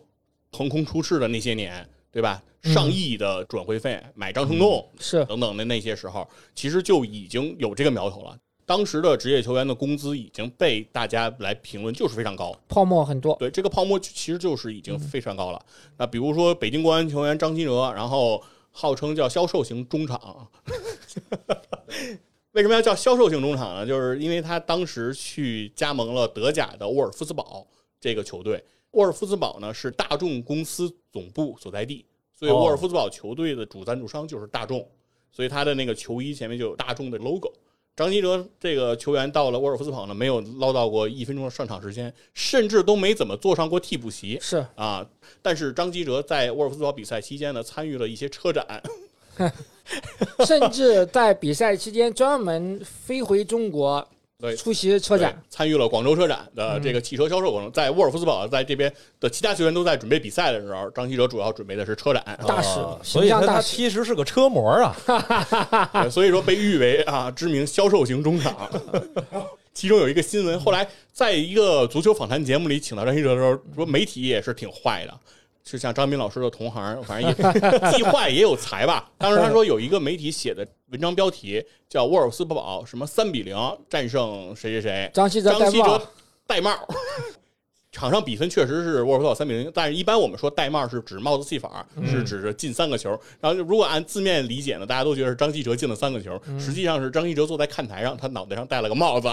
[0.52, 1.88] 横空出世的那些年，
[2.18, 2.42] 对吧？
[2.64, 8.36] 嗯上亿的转会费买张成栋是等等的那些时候，其实就已经有这个苗头了。
[8.66, 13.36] 当时的职业球员的工资已经被大家来评论就是非常高，泡沫很多。
[13.36, 15.66] 对这个泡沫其实就是已经非常高了。
[15.98, 20.50] 那比如说北京国安球员张稀哲，然后号称叫销售型中场，
[22.54, 23.86] 为什么要叫销售型中场呢？
[23.86, 27.68] 就是因为他当时去加盟了德甲的沃尔夫斯堡
[28.02, 28.62] 这个球队。
[28.91, 34.88] 沃尔夫斯堡呢是大众公司总部所在地，所以哦沃尔夫斯堡球队的主赞助商就是大众，
[35.32, 37.52] 所以他的那个球衣前面就有大众的 logo。
[37.95, 45.04] 张稀哲这个球员到了沃尔夫斯堡呢，没有捞到过一分钟的上场时间，甚至都没怎么坐上过替补席是啊。
[45.41, 48.84] 但是张稀哲在沃尔夫斯堡比赛期间呢，参与了一些车展，
[50.45, 54.08] 甚至在比赛期间专门飞回中国
[54.39, 55.41] 对出席车展。
[55.50, 57.71] 参与了广州车展的这个汽车销售过程。
[57.71, 64.95] 在沃尔夫斯堡在这边的其他球员都在准备比赛的时候，张稀哲主要准备的是车展，大使啊所以他其实是个车模啊。
[66.04, 68.69] 对所以说被誉为啊知名销售型中场。
[69.73, 75.19] 其中有一个新闻，后来在一个足球访谈节目里请到张稀哲的时候，说媒体也是挺坏的。
[75.68, 77.36] 是像张斌老师的同行，反正也
[77.92, 79.12] 既坏也有才吧。
[79.18, 83.56] 当时他说有一个媒体写的文章标题叫“沃尔斯堡什么三比零
[83.90, 86.02] 战胜谁谁谁”，张稀哲戴帽
[86.48, 86.72] 戴帽。
[87.90, 93.10] 场上比分确实是沃尔夫斯堡三比零，但是一般我们说戴帽是指帽子戏法，是指着进三个球。
[93.40, 99.30] 然后如果按字面理解呢，大家都觉得是张稀哲进了三个球，实际上是张稀哲坐在看台上，他脑袋上戴了个帽子，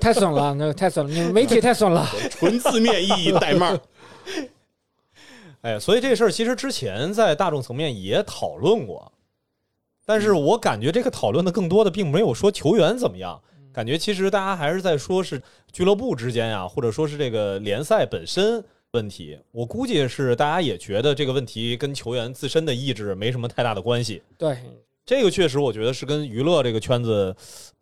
[0.00, 2.08] 太损了，那个太损了，你们媒体太损了。
[2.30, 3.76] 纯字面意义戴帽。
[5.66, 9.10] 哎，所以这事儿其实之前在大众层面也讨论过，
[10.04, 19.36] 但是我感觉这个讨论的更多的并没有说球员怎么样，感觉其实大家还是在说是俱乐部之间呀，或者说是这个联赛本身问题。
[19.50, 24.22] 我估计是大家也觉得这个问题跟球员自身的意志没什么太大的关系。
[24.38, 24.56] 对，
[25.04, 27.34] 这个确实我觉得是跟娱乐这个圈子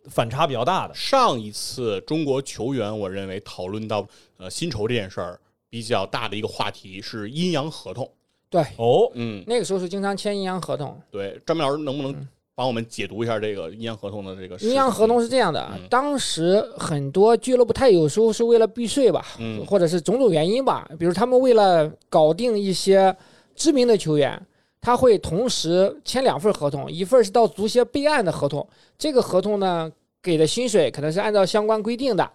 [0.07, 0.95] 反差比较大的。
[0.95, 5.39] 上一次中国球员，我认为讨论到呃薪酬这件事儿
[5.75, 8.09] 比较大的一个话题是阴阳合同。
[8.49, 10.97] 对，哦，嗯，那个时候是经常签阴阳合同。
[11.11, 12.15] 对，张明老师能不能
[12.55, 14.57] 帮我们解读一下这个阴阳合同的这个？
[14.59, 23.13] 阴阳合同是这样的，嗯当时很多俱乐部，他有时候是为了避税吧，嗯或者是种种原因吧，比如他们为了搞定一些
[23.57, 24.41] 知名的球员，
[24.81, 28.65] 他会同时签两份合同，一份是到足协备案的合同，
[28.97, 29.91] 这个合同呢
[30.23, 32.31] 给的薪水可能是按照相关规定的，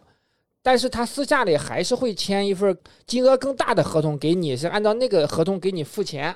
[0.61, 6.35] 但是他私下里还是会签一份金额更大的合同给你，是按照那个合同给你付钱。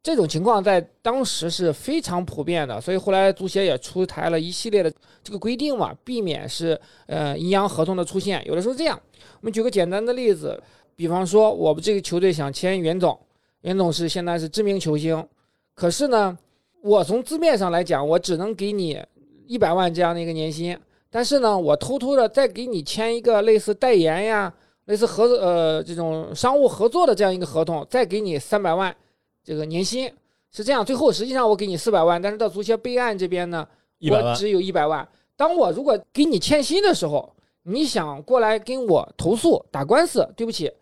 [0.00, 4.90] 这种情况在当时是非常普遍的，所以后来足协也出台了一系列的
[5.24, 8.42] 这个规定嘛，避免是呃阴阳合同的出现。
[8.46, 8.98] 有的时候这样，
[9.40, 10.62] 我们举个简单的例子，
[10.94, 13.18] 比方说我们这个球队想签袁总，
[13.62, 15.26] 袁总是现在是知名球星，
[15.74, 16.38] 可是呢，
[16.80, 19.02] 我从字面上来讲，我只能给你
[19.46, 20.78] 一百万这样的一个年薪，
[21.10, 24.52] 但是呢，我偷偷的再给你签一个类似代言呀、
[24.84, 28.94] 类似合呃这种商务合作的这样一个合同，再给你三百万
[29.42, 30.10] 这个年薪。
[30.50, 33.68] 是这样，最后实际上我给你四百万，但是到足协备案这边呢，
[34.10, 35.06] 我只有一百万。
[35.36, 37.30] 当我如果给你欠薪的时候，
[37.64, 40.72] 你想过来跟我投诉打官司，对不起，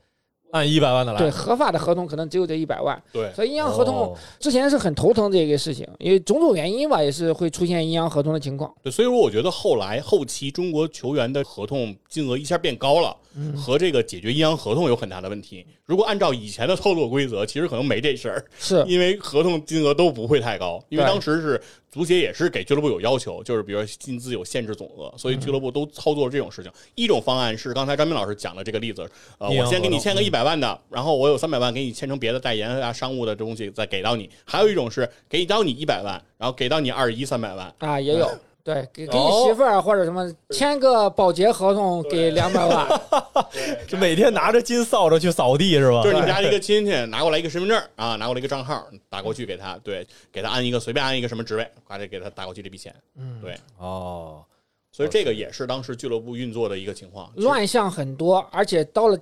[0.52, 1.18] 按一百万的来。
[1.18, 3.00] 对合法的合同可能只有这一百万。
[3.12, 8.72] 对，所以阴阳合同哦之前是很头疼这个事情，因为种种原因吧，也是会出现阴阳合同的情况。
[8.82, 15.66] 对，所以说我觉得后来后期中国球员的合同金额一下变高了，嗯和这个解决阴阳合同有很大的问题。
[15.84, 21.60] 如果按照以前的操作规则，其实可能没这事儿，是因为合同金额都不会太高，因为当时是
[21.96, 26.70] 足协也是给俱乐部有要求，就是比如说薪资有限制总额，所以俱乐部都操作这种事情。
[26.94, 34.28] 一种方案是刚才张斌老师讲的这个例子，呃，我先给你签个一百万的，然后我有三百万给你签成别的代言啊、商务的东西再给到你。
[34.44, 37.74] 还有一种是给到你一百万，然后给到你二一三百万。
[37.78, 38.30] 啊，也有。
[38.66, 43.00] 对，给给哦你媳妇儿或者什么签个保洁合同给两百万，
[43.86, 46.02] 就每天拿着金扫帚去扫地是吧？
[46.02, 54.42] 就是你们家一个亲戚拿过来一个身份证啊，拿过来一个账号打过去给他，对，给他安一个随便安一个什么职位，呱这给他打过去这笔钱，嗯，对，哦，
[54.90, 57.30] 所以这个也是当时俱乐部运作的一个情况。
[57.36, 59.16] 乱象很多，而且到了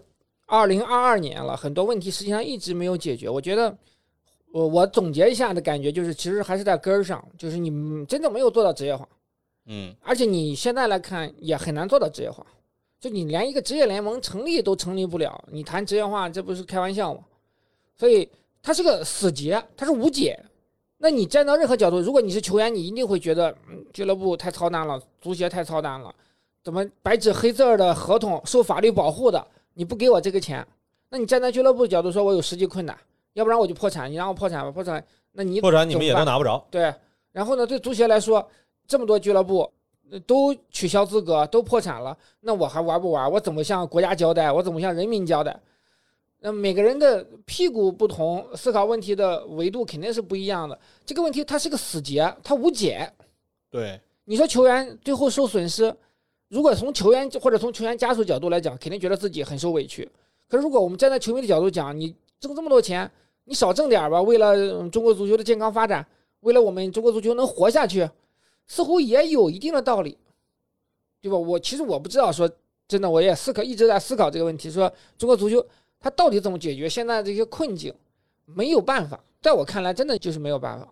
[0.47, 3.29] 二零二二年了，很多问题实际上一直没有解决。
[3.29, 3.77] 我觉得，
[4.53, 9.07] 我我总结一下的感觉就是，其实还是在根儿上，就是你们真的没有做到职业化，
[9.67, 12.45] 嗯，而且你现在来看也很难做到职业化，
[13.01, 17.21] 就你连一个职业联盟成立都成立不了，你谈职业化这不是开玩笑吗？
[17.97, 18.29] 所以
[18.63, 20.39] 它是个死结，它是无解。
[20.99, 26.15] 那你站到任何角度，如果你是球员，你一定会觉得，嗯，俱乐部太操蛋了，足协太操蛋了，
[26.63, 30.67] 怎么白纸黑字儿的合同受法律保护的，你不给我这个钱，
[31.11, 32.99] 那你站在俱乐部角度说，我有实际困难，
[33.35, 36.65] 要不然我就破产，你让我破产吧，破产，那你破产你们也都拿不着。
[36.71, 36.95] 对，
[37.33, 38.49] 然后呢，对足协来说，
[38.87, 39.71] 这么多俱乐部
[40.11, 43.31] 呃都取消资格，都破产了，那我还玩不玩？
[43.31, 44.51] 我怎么向国家交代？
[44.53, 45.59] 我怎么向人民交代？
[46.41, 50.79] 那每个人的屁股不同，思考问题的维度肯定是不一样的。
[51.07, 53.11] 这个问题它是个死结，它无解。
[53.71, 55.95] 对，你说球员最后受损失，
[56.49, 60.07] 如果从球员或者从球员家属角度来讲，肯定觉得自己很受委屈。
[60.47, 63.11] 可是如果我们站在球迷的角度讲，你挣这么多钱，
[63.45, 66.07] 你少挣点吧，为了嗯中国足球的健康发展，
[66.41, 68.07] 为了我们中国足球能活下去，
[68.67, 70.17] 似乎也有一定的道理，
[71.21, 71.37] 对吧？
[71.37, 72.51] 我其实我不知道说
[72.89, 75.65] 真的，我也思考一直在思考这个问题，说中国足球
[76.01, 77.95] 它到底怎么解决现在这些困境，
[78.45, 80.89] 没有办法，在我看来真的就是没有办法。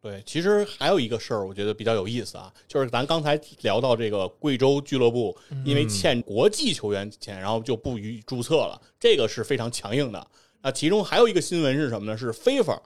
[0.00, 10.24] 对，其实还有一个事儿，我觉得比较有意思啊，就是咱刚才聊到这个贵州俱乐部，因为欠国际球员钱，然后就不予注册了，这个是非常强硬的。
[10.62, 12.16] 那其中还有一个新闻是什么呢？
[12.16, 12.78] 是 FIFA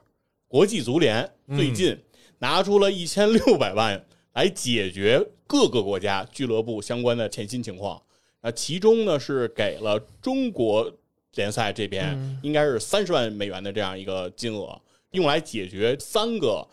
[0.49, 1.99] 国际足联最近
[2.41, 8.01] 拿出了一千六百万来解决各个国家俱乐部相关的欠薪情况。
[8.43, 10.91] 那其中呢是给了中国
[11.35, 14.81] 联赛这边嗯应该是三十万美元的这样一个金额，
[15.13, 16.67] 用来解决三个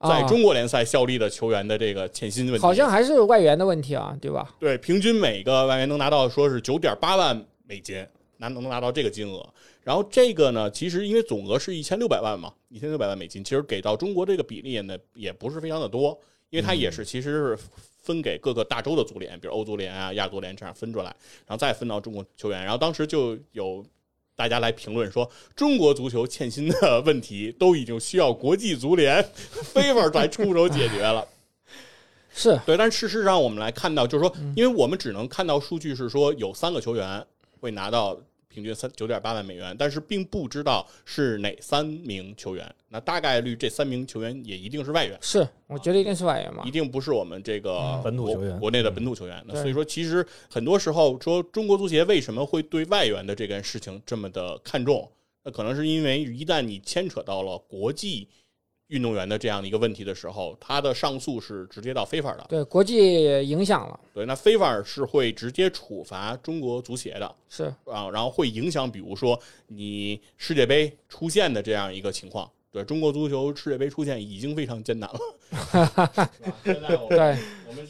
[0.00, 2.60] 在啊中国联赛效力的球员的这个欠薪问题。
[2.60, 4.54] 好像还是外援的问题啊，对吧？
[4.58, 8.04] 对，平均每个外援能拿到说是九点八万美金，
[8.38, 9.46] 拿能拿到这个金额。
[9.82, 16.18] 然后这个呢，其实因为总额是一千六百万嘛，一千六百万美金，其实给到中国这个比例呢也不是非常的多，
[16.50, 17.58] 因为它也是其实是
[18.02, 21.14] 分给各个大洲的足联，比如欧足联啊、亚足联这样分出来，
[21.46, 22.62] 然后再分到中国球员。
[22.62, 23.84] 然后当时就有。
[24.34, 29.22] 大家来评论说，中国足球欠薪的问题都已经需要国际足联
[29.74, 31.28] FIFA 来出手解决了。
[32.32, 37.24] 是对，但事实上我们来看到，就是说，因为我们只能看到数据是说有三个球员
[37.60, 38.18] 会拿到
[38.52, 42.74] 平均三九点八万美元，但是并不知道是哪三名球员。
[42.88, 46.70] 那大概率这三名球员也一定是外援，是，我觉得一定是外援嘛一。
[46.70, 49.42] 定不是我们这个国本土球员国内的本土球员。
[49.46, 55.10] 那所以说，其实很多时候说中国足协为什么会对外援的这件事情这么的看重？
[55.44, 58.28] 那可能是因为一旦你牵扯到了国际
[58.92, 62.46] 运动员的这样的一个问题的时候，他的上诉是直接到 FIFA 的。
[62.48, 67.34] 对国际影响了，对，那 FIFA 是会直接处罚中国足协的。
[67.48, 67.64] 是。
[67.86, 72.48] 啊，然后会影响，比如说你世界杯出现的这样一个情况。
[72.70, 75.20] 对中国足球世界杯出现已经非常艰难了，
[76.64, 77.36] 对，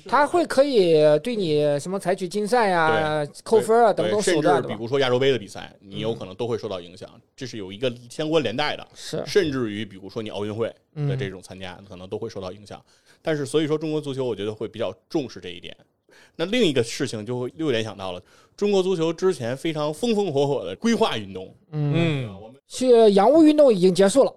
[0.07, 4.69] 他会可以对你什么采取禁赛呀、扣分啊等，等手段甚至？
[4.69, 8.87] 比如说亚洲杯的比赛，你有可能都会受到影响，这是有一个相关连带的。
[8.95, 12.83] 是，甚至于比如说你奥运会的嗯，这种参加，可能都会受到影响。
[13.21, 15.77] 但是所以说中国足球，我觉得会比较重视这一点。
[16.37, 18.23] 那另一个事情就会又联想到了
[18.57, 24.35] 中国足球之前非常风风火火的规划运动，嗯，嗯，我们去洋务运动已经结束了，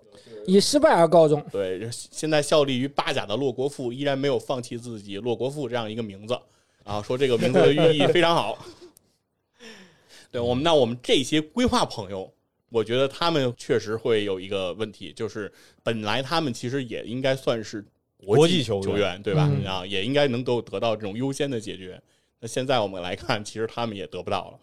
[0.47, 1.43] 以失败而告终。
[1.51, 6.37] 对现在效力于巴甲的洛国富依然没有放弃自己洛国富这样一个名字
[6.83, 8.57] 啊，说这个名字的寓意非常好。
[10.31, 12.31] 对我们，那我们这些规划朋友，
[12.69, 17.83] 我觉得他们确实会有一个问题，就是本来他们其实也应该算是
[18.17, 19.49] 国际际球员员，对吧？
[19.49, 22.01] 嗯啊，也应该能够得到这种优先的解决。
[22.39, 24.59] 那现在我们来看，其实他们也得不到了。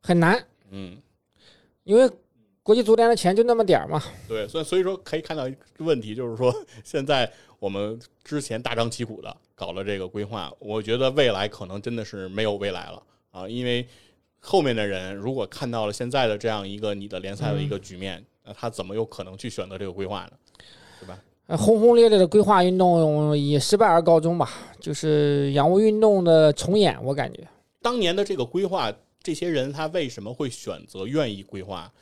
[0.00, 0.96] 很难，嗯，
[1.84, 2.10] 因为
[2.62, 4.02] 国际足联的钱就那么点儿嘛。
[4.28, 13.86] 对，所以所以说可以看到一个问题，就是说现在我们之前大张旗鼓的搞了这个规划，我觉得未来可能真的是没有未来了啊，因为
[14.38, 20.32] 后面的人如果看到了现在的这样一个你的联赛的一个局面，那他怎么有可能去选择这个规划呢？
[21.00, 21.18] 对吧？
[21.48, 24.48] 呃轰轰烈烈的规划运动以失败而告终吧，
[24.78, 27.40] 就是洋务运动的重演，我感觉。
[27.80, 31.92] 当年的这个规划，这些人他为什么会选择愿意规划？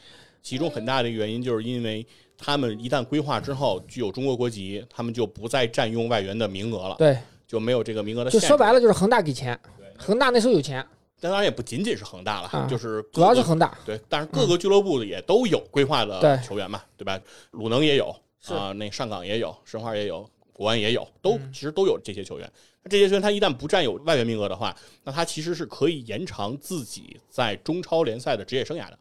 [0.42, 8.40] 其中很大的一个原因就是因为他们一旦规划之后具有中国国籍，他们就不再占用外援的名额了，对，就没有这个名额的就。
[8.40, 9.58] 说白了就是恒大给钱，
[9.98, 10.84] 恒大那时候有钱，
[11.20, 13.76] 当然也不仅仅是恒大了，啊就是主要是恒大。
[13.84, 17.20] 对，但是各个俱乐部也都有规划的球员嘛，对吧？
[17.50, 22.50] 鲁能也有是啊、那上港也有，申花也有，国安也有，都嗯其实都有这些球员。
[22.82, 24.74] 那这些球员他一旦不占有外援名额的话，
[25.04, 28.98] 那他其实是可以延长自己在中超联赛的职业生涯的。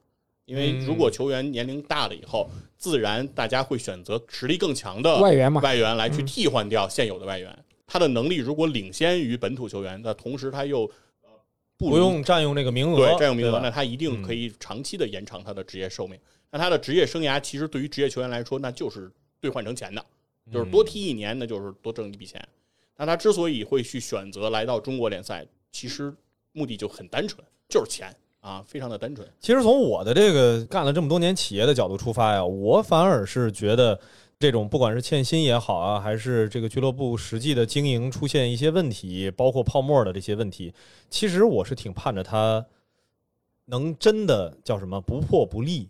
[0.50, 7.66] 因为如果球员年龄大了以后，自然大家会选择实力更强的外援嘛，外援来去嗯替换掉现有的外援。
[7.86, 10.86] 他的能力如果领先于本土球员，那同时他又
[11.22, 11.30] 呃
[11.78, 16.20] 不不用占用这个名额，对占用名额，那他一定可以长期的延长他的职业寿命。
[16.50, 20.04] 那他的职业生涯其实对于职业球员来说，那就是兑换成钱的，
[20.52, 22.44] 就是多踢一年，那就是多挣一笔钱。
[22.98, 26.12] 那他之所以会去选择来到中国联赛，其实
[26.54, 29.28] 目的就很单纯，就是钱啊，非常的单纯。
[29.40, 34.00] 其实从我的这个干了这么多年企业的角度出发呀，我反而是觉得
[34.40, 40.74] 这种不管是欠薪也好啊，还是这个俱乐部实际的经营出现一些问题，包括泡沫的这些问题，
[41.10, 42.66] 其实我是挺盼着它
[43.66, 45.90] 能真的叫什么不破不立，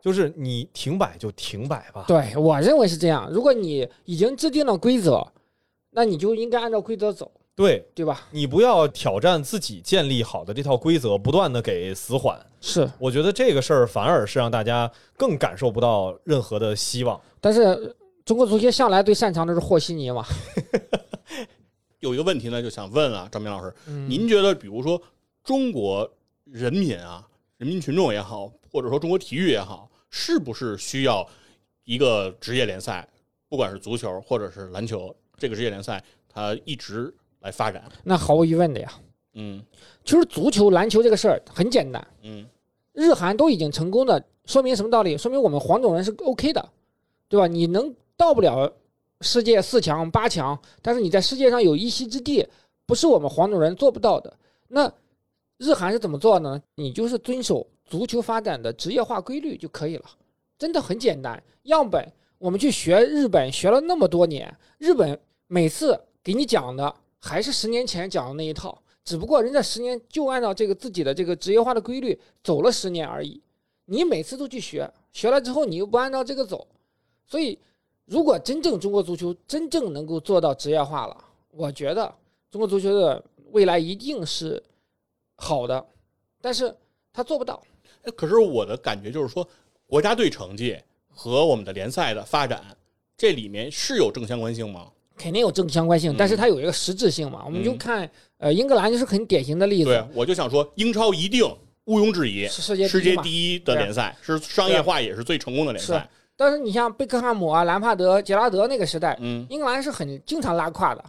[0.00, 2.04] 就是你停摆就停摆吧。
[2.06, 3.28] 对我认为是这样。
[3.32, 5.26] 如果你已经制定了规则，
[5.90, 7.30] 那你就应该按照规则走，
[7.60, 8.26] 对对吧？
[8.30, 12.40] 你不要挑战自己建立好的这套规则，不断的给死缓。
[12.60, 17.20] 是，我觉得这个事儿反而是让大家更感受不到任何的希望。
[17.40, 17.94] 但是
[18.24, 20.24] 中国足协向来最擅长的是和稀泥嘛。
[22.00, 25.00] 有一个问题呢，就想问啊，张明老师，嗯您觉得，比如说
[25.44, 26.10] 中国
[26.44, 31.28] 人民啊，人民群众也好，或者说中国体育也好，是不是需要
[31.84, 33.06] 一个职业联赛
[33.50, 37.82] 不管是足球或者是篮球这个职业联赛，它一直来发展。
[38.04, 38.92] 那毫无疑问的呀。
[39.34, 39.62] 嗯
[40.04, 42.44] 其实足球、篮球这个事儿很简单，嗯
[42.92, 45.16] 日韩都已经成功的，说明什么道理？
[45.16, 46.68] 说明我们黄种人是 OK 的，
[47.28, 47.46] 对吧？
[47.46, 48.70] 你能到不了
[49.20, 52.44] 世界四强、八强，但是你在世界上有一席之地，
[52.86, 54.36] 不是我们黄种人做不到的。
[54.66, 54.92] 那
[55.58, 56.60] 日韩是怎么做呢？
[56.74, 60.04] 你就是遵守足球发展的职业化规律就可以了，
[60.58, 61.40] 真的很简单。
[61.64, 62.04] 样本
[62.38, 68.82] 我们去学日本，学了那么多年，日本每次给你讲的还是十年前讲的那一套。
[69.02, 73.40] 只不过人家十年就按照这个自己的这个职业化的规律走了十年而已，
[73.86, 76.66] 你每次都去学，学了之后你又不按照这个走，
[77.24, 77.58] 所以
[78.04, 81.16] 如果真正中国足球真正能够做到职业化了，
[81.50, 82.14] 我觉得
[82.50, 84.62] 中国足球的未来一定是
[85.36, 85.84] 好的，
[86.40, 86.72] 但是
[87.12, 87.60] 他做不到。
[88.14, 89.46] 可是我的感觉就是说，
[89.86, 92.76] 国家队成绩和我们的联赛的发展，
[93.16, 94.92] 这里面是有正相关性吗？
[95.20, 97.42] 肯定有正相关性，嗯但是它有一个实质性嘛。
[97.44, 101.44] 我们就嗯看，呃，英格兰就是很典型的例子对，，我就想说，英超一定
[101.84, 103.22] 毋庸置疑，是世界世第一嘛。
[103.22, 106.08] 界第一的联赛是商业化也是最成功的联赛。
[106.36, 111.04] 但是你像贝克汉姆啊、兰帕德、杰拉德那个时代，嗯，英格兰是很经常拉胯的，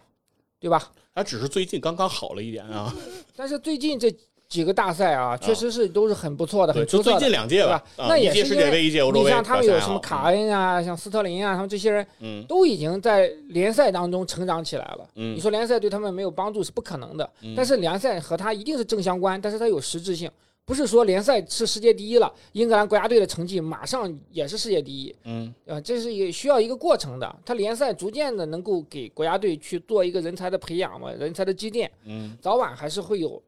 [0.60, 0.92] 对吧？
[1.16, 2.94] 它只是最近刚刚好了一点啊。
[3.36, 4.14] 但是最近这
[4.52, 7.20] 几个大赛啊，确实是都是很不错的，很出色的。
[7.20, 9.30] 近两届吧，那也是世界杯，一届欧洲你。
[9.30, 15.10] 像他们有什么卡恩啊、像斯特林啊，他们这些人嗯都已经在联赛当中成长起来了。
[15.16, 20.30] 嗯你说联赛对他们没有帮助是不可能的，嗯但是联赛和他一定是正相关，但是它有实质性，
[20.66, 27.36] 不是说联赛是世界第一了，英格兰国家队的成绩马上也是世界第一，嗯啊，这是也需要一个过程的。
[27.46, 33.42] 他联赛逐渐的能够给国家队去做一个人才的培养嘛，人才的积淀，嗯早晚还是会有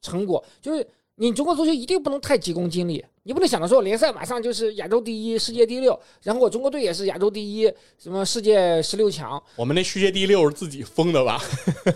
[0.00, 0.44] 成果。
[0.60, 0.86] 就是
[1.16, 11.42] 你中国足球一定不能太急功近利，你不能想着说联赛马上就是亚洲第一、世界第六，然后我中国队也是亚洲第一，什么世界十六强，我们那世界第六是自己封的吧？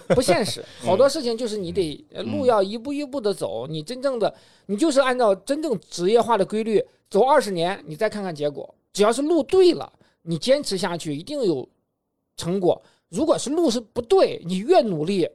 [0.09, 0.64] 不现实。
[0.82, 4.34] 好多事情就是你得呃路要一步一步的走，你真正的
[4.66, 8.74] 你就是按照真正职业化的规律走二十年，你再看看结果。
[8.92, 9.90] 只要是路对了，
[10.22, 11.66] 你坚持下去一定有
[12.36, 12.82] 成果。
[13.09, 15.28] 如果是路是不对，你越努力，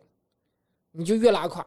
[0.91, 1.65] 你就越拉垮。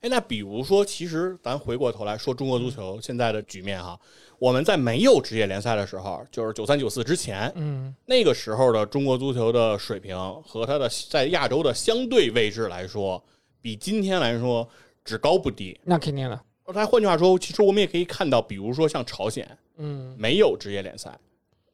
[0.00, 3.98] 哎，那比如说，其实咱回过头来说中国足球现在的局面哈，
[4.38, 13.22] 我们在没有职业联赛的时候，就是九三九四之前，嗯，那个时候的中国足球的水平和它的在亚洲的相对位置来说，
[13.60, 14.66] 比今天来说
[15.04, 15.78] 只高不低。
[15.84, 16.40] 那肯定的。
[16.72, 19.46] 那换句话说，其实我们也可以看到，比如说像朝鲜
[19.76, 21.18] 嗯，没有职业联赛，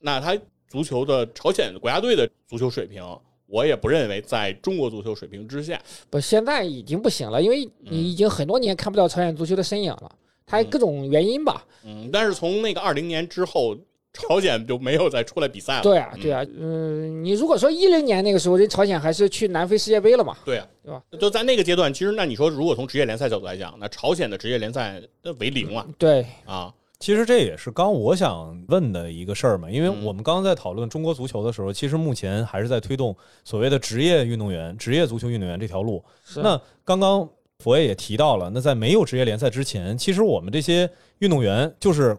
[0.01, 3.05] 那它足球的朝鲜国家队的足球水平，
[3.47, 5.81] 我也不认为在中国足球水平之下。
[6.11, 10.13] 不，现在已经不行了，因为你已经很多年看不到朝鲜足球的身影了。
[10.45, 13.77] 它各种原因吧，嗯，但是从那个二零年之后，
[14.13, 15.83] 朝鲜就没有再出来比赛了。
[15.83, 21.03] 对啊，嗯对啊，嗯，你如果说一零年那个时候，人朝鲜还是去南非世界杯了嘛，对啊，对吧？
[21.19, 26.73] 就在那个阶段，其实那你说，如果从职业联赛角度来讲，那朝鲜的职业联赛那为零了对，啊。
[26.99, 36.03] 其实这也是刚我想问的一个事儿嘛，因为嗯我们刚刚在讨论中国足球的时候，其实目前还是在推动所谓的职业运动员、职业足球运动员这条路。
[36.37, 37.29] 那刚刚
[37.59, 42.17] 佛爷也提到了，那在没有职业联赛之前，其实我们这些运动员就是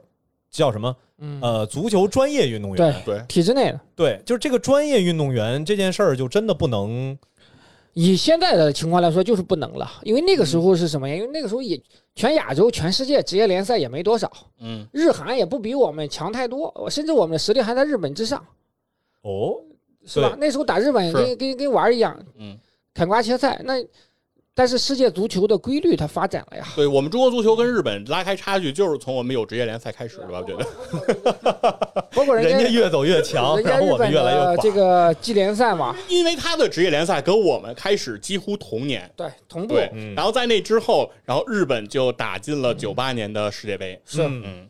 [0.51, 0.95] 叫什么？
[1.19, 3.01] 嗯呃，足球专业运动员。
[3.03, 3.80] 对，体制内的。
[3.95, 7.17] 对，就是这个专业运动员这件事儿，就真的不能
[8.00, 11.16] 以现在的情况来说，就是不能了，因为那个时候是什么呀？
[11.16, 11.82] 因为那个时候也
[12.14, 18.45] 全亚洲、全世界职业联赛也没多少，嗯，日韩也不比我们强太多，甚至我们的实力还在日本之上，
[19.24, 19.56] 哦，
[20.06, 20.38] 是吧？
[20.39, 22.56] 那时候打日本是跟跟跟玩儿一样，嗯，
[22.93, 23.60] 砍瓜切菜。
[23.64, 23.84] 那
[24.58, 30.41] 但是世界足球的规律它发展了呀，对我们中国足球跟日本拉开差距，就是从我们有职业联赛开始的吧？
[30.41, 39.08] 我觉得，包括人人家家越走越强，人家然后我们越来越这个季联赛嘛，因为他的职业联赛跟我们开始几乎同年。
[39.16, 39.76] 对，同步。
[39.76, 40.16] 对，嗯。
[40.16, 44.01] 然后在那之后，然后日本就打进了九八年的世界杯。
[44.05, 44.24] 是。
[44.24, 44.41] 嗯。
[44.43, 44.70] 嗯，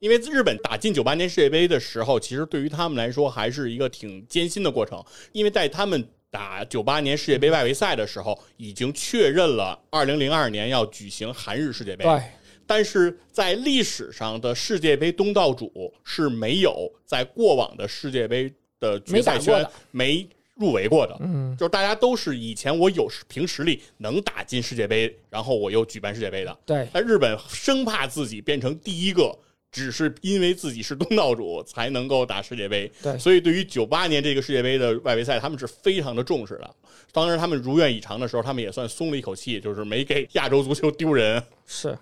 [0.00, 5.02] 因为日本打进九八年世界杯的时候，其实对于他们来说还是一个挺艰辛的过程，
[5.32, 12.04] 因为在他们打九八年世界杯外围赛的时候，已经确认了二零零二年要举行韩日世界杯。
[12.04, 12.22] 对，
[12.66, 21.16] 但是在历史上的世界杯东道主是没有在过往的世界杯的决赛圈没入围过的。
[21.20, 26.58] 嗯，就是大家都是以前我有凭实力能打进世界杯，然后我又举办世界杯的。
[26.66, 29.34] 对，但日本生怕自己变成第一个，
[29.70, 32.90] 只是因为自己是东道主才能够打世界杯。
[33.02, 36.74] 对所以对于九八年这个世界杯的外围赛，他们是非常的重视的。
[37.12, 41.42] 当然，他们如愿以偿的时候，他们也算松了一口气，就是没给亚洲足球丢人。
[41.66, 41.96] 是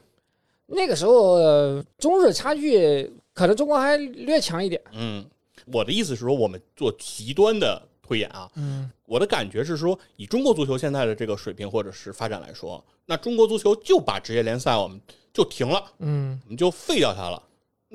[0.67, 4.81] 那个时候、呃中日差距可能中国还略强一点。
[4.93, 5.25] 嗯，
[5.67, 15.01] 我的意思是说，我们做极端的推演啊，嗯，我的感觉是说，以中国足球现在的这个水平或者是发展来说，那中国足球就把职业联赛我们
[15.33, 17.41] 就停了，嗯，我们就废掉它了。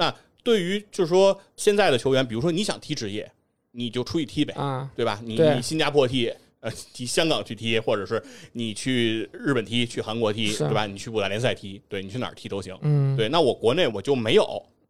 [0.02, 3.32] 那对于就是说现在的球员，比如说你想踢职业，
[3.70, 5.22] 你就出去踢呗，啊，对吧？
[5.24, 8.20] 你你新加坡踢，呃，踢香港去踢，或者是
[8.54, 10.88] 你去日本踢，去韩国踢，对吧？
[10.88, 12.76] 你去五大联赛踢，对你去哪儿踢都行。
[12.82, 14.44] 嗯，对，那我国内我就没有，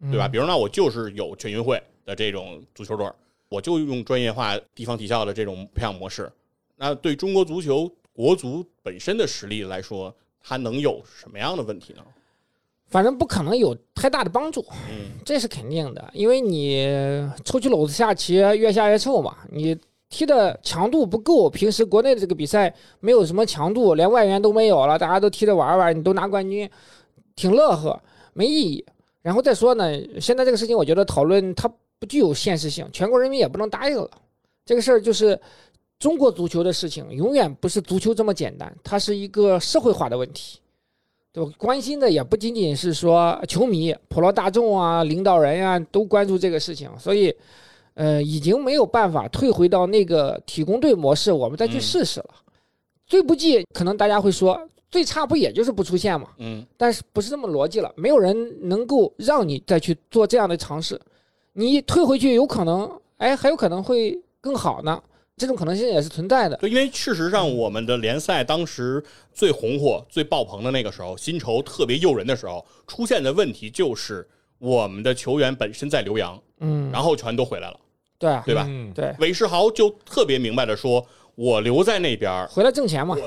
[0.09, 0.27] 对吧？
[0.27, 3.05] 嗯比如那我就是有全运会的这种足球队，
[3.49, 6.31] 我就用专业化地方体校的这种培养模式。
[6.77, 12.01] 那对中国足球国足本身的实力来说，它能有什么样的问题呢？
[12.91, 16.85] 反正不可能有太大的帮助，嗯这是肯定的，因为你
[17.45, 19.37] 出去篓子下棋，越下越臭嘛。
[19.49, 19.75] 你
[20.09, 26.69] 踢的强度不够，平时国内的这个比赛没有什么强度，连外援都没有了，大家都踢着玩玩，你都拿冠军，
[27.33, 27.97] 挺乐呵，
[28.33, 28.85] 没意义。
[29.21, 29.89] 然后再说呢，
[30.19, 34.09] 现在这个事情，我觉得讨论它不具有现实性，全国人民也不能答应了。
[34.65, 35.39] 这个事儿就是
[35.97, 40.59] 中国足球的事情，永远不是足球这么简单，它是一个社会化的问题。
[41.33, 41.51] 对吧？
[41.57, 47.33] 关心的也不仅仅是说球迷、普罗大众啊、领导人呀、都关注这个事情，所以，
[47.93, 52.29] 呃，已经没有办法退回到那个体工队模式，我们再去嗯试试了。
[53.07, 54.59] 最不济，可能大家会说，
[54.89, 56.29] 最差不也就是不出现嘛？
[56.37, 57.91] 嗯，但是不是这么逻辑了？
[57.95, 60.99] 没有人能够让你再去做这样的尝试，
[61.53, 65.01] 你退回去有可能，哎，还有可能会更好呢。
[65.41, 66.55] 这种可能性也是存在的。
[66.57, 74.27] 对，因为事实上我们的联赛当时最红火、最爆棚的那个时候，薪酬特别诱人的时候，出现的问题就是
[74.59, 77.79] 我们的球员本身在留洋，嗯，然后全都回来了，
[78.19, 78.65] 对啊对吧？
[78.69, 83.17] 嗯对，韦世豪就特别明白的说，我留在那边儿回来挣钱嘛。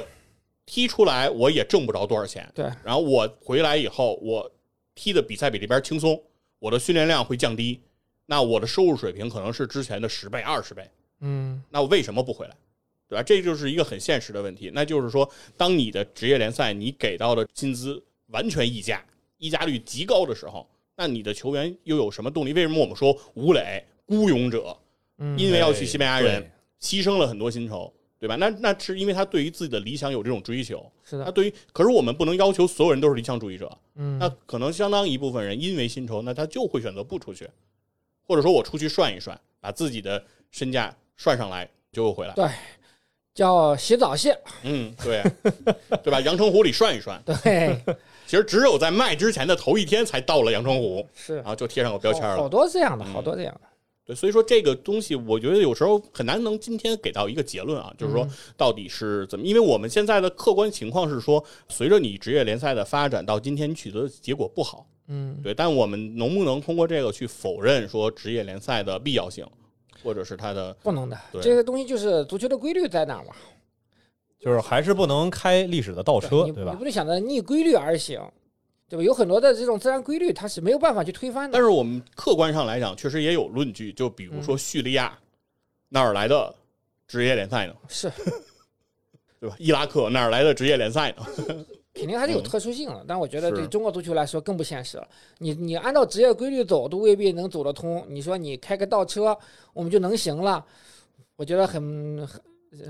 [0.66, 2.48] 踢出来，我也挣不着多少钱。
[2.54, 4.50] 对，然后我回来以后，我
[4.94, 6.18] 踢的比赛比这边轻松，
[6.58, 7.82] 我的训练量会降低，
[8.24, 10.88] 那我的收入水平可能是之前的十倍、二十倍。
[11.24, 12.54] 嗯那我为什么不回来？
[13.08, 13.22] 对吧？
[13.22, 14.70] 这就是一个很现实的问题。
[14.74, 19.04] 那就是说，当你的职业联赛你给到的薪资完全溢价、
[19.38, 20.66] 溢价率极高的时候，
[20.96, 22.52] 那你的球员又有什么动力？
[22.52, 24.76] 为什么我们说吴磊孤勇者，
[25.18, 26.50] 嗯，因为要去西班牙人
[26.80, 28.36] 牺牲了很多薪酬，对吧？
[28.36, 30.90] 那那是因为他对于自己的理想有这种追求。
[31.04, 33.70] 是的，那对于，可是我们不能要求所有人都是理想主义者。
[33.96, 37.48] 嗯，那可能相当一部分人因为薪酬，那他就会选择不出去，
[38.26, 42.32] 或者说我出去涮一涮，把自己的身价涮上来就回来。
[42.34, 42.48] 对
[43.34, 45.20] 叫洗澡蟹，嗯，对，
[46.04, 46.20] 对吧？
[46.20, 47.76] 阳澄湖里涮一涮，对，
[48.28, 52.48] 其实只有在卖之前的头一天才到了阳澄湖，是然后就贴上个标签了好。
[52.48, 53.66] 多这样的，嗯好多这样的，
[54.06, 59.44] 对，所以说这个东西，我觉得有时候很难能今天给到一个结论啊，就是说嗯到底是怎么？
[59.44, 64.86] 因为我们现在的客观情况是说，随着你职业联赛的发展，到今天你取得的结果不好。
[65.08, 69.44] 嗯，对，但我们能不能通过这个去否认说职业联赛的必要性，
[70.04, 73.34] 或者是他的不能的，这个东西就是足球的规律在哪儿嘛，
[74.38, 76.84] 就是还是不能开历史的倒车，对吧你你不？
[76.84, 78.20] 能想着逆规律而行，
[78.88, 79.02] 对吧？
[79.02, 81.54] 有很多的这种自然规律，它是没有办法去推翻的。
[81.54, 85.18] 但是我们客观上来讲，确实也有论据，就比如说叙利亚、
[85.88, 86.54] 哪儿来的
[87.08, 87.74] 职业联赛呢？
[87.88, 88.12] 是
[89.40, 89.56] 对吧？
[89.58, 91.26] 伊拉克哪儿来的职业联赛呢？
[91.94, 95.08] 肯定还是有嗯特殊性的，但我觉得对中国足球来说更不现实了。
[95.38, 98.04] 你你按照职业规律走，都未必能走得通。
[98.08, 99.36] 你说你开个倒车，
[99.72, 100.64] 我们就能行了？
[101.36, 102.40] 我觉得很很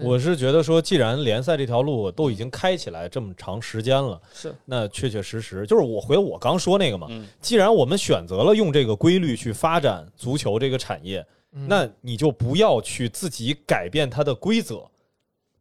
[0.02, 7.06] 我是觉得说，既然联赛这条路都已经开起来这么长时间了，是那确确实实就是我回我刚说那个嘛。
[7.10, 14.82] 嗯，既然我们选择了用这个规律去发展足球这个产业，嗯那你就不要去自己改变它的规则。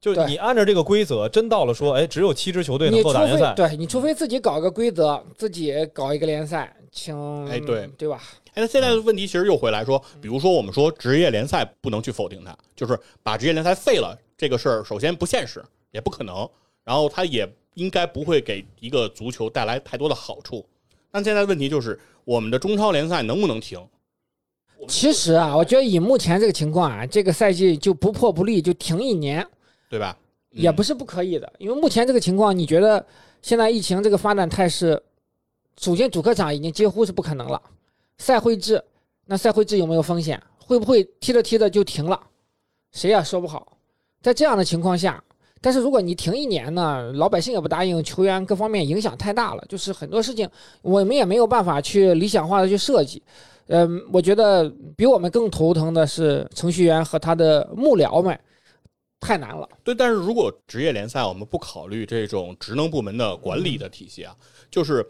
[0.03, 8.21] 就你按照这个规则，真到了说，哎，只有七支球队能够打联赛，对你除非自己搞个规则，自己搞一个联赛，请哎对对吧？
[8.47, 16.45] 哎，那现在的问题其实又回来说，比如说我们说职业联赛不能去否定它，就是把职业联赛废了这个事儿，首先不现实，也不可能，
[16.83, 20.65] 然后它也应该不会给一个足球带来太多的好处。
[21.13, 23.79] 那现在问题就是，我们的中超联赛能不能停？
[24.85, 29.47] 其实啊，我觉得以目前这个情况啊，这个赛季就不破不立，就停一年
[29.93, 30.17] 对吧？
[30.51, 31.51] 嗯也不是不可以的。
[31.59, 33.03] 因为目前这个情况，你觉得
[33.43, 34.99] 现在疫情这个发展态势，
[35.79, 37.61] 首先主客场已经几乎是不可能了。
[38.17, 38.83] 赛会制，
[39.25, 40.41] 那赛会制有没有风险？
[40.57, 42.19] 会不会踢着踢着就停了？
[42.91, 43.77] 谁也说不好。
[44.21, 45.23] 在这样的情况下，
[45.61, 50.49] 但是如果你停一年呢，老百姓也不答应，球员各方面影响太大了，就是很多事情
[50.81, 53.21] 我们也没有办法去理想化的去设计。
[53.67, 58.39] 嗯，我觉得比我们更头疼的是程序员和他的幕僚们，
[59.23, 59.67] 太难了。
[59.83, 64.35] 对，但是如果职业联赛我们不考虑这种职能部门的管理的体系啊，
[64.69, 65.05] 就是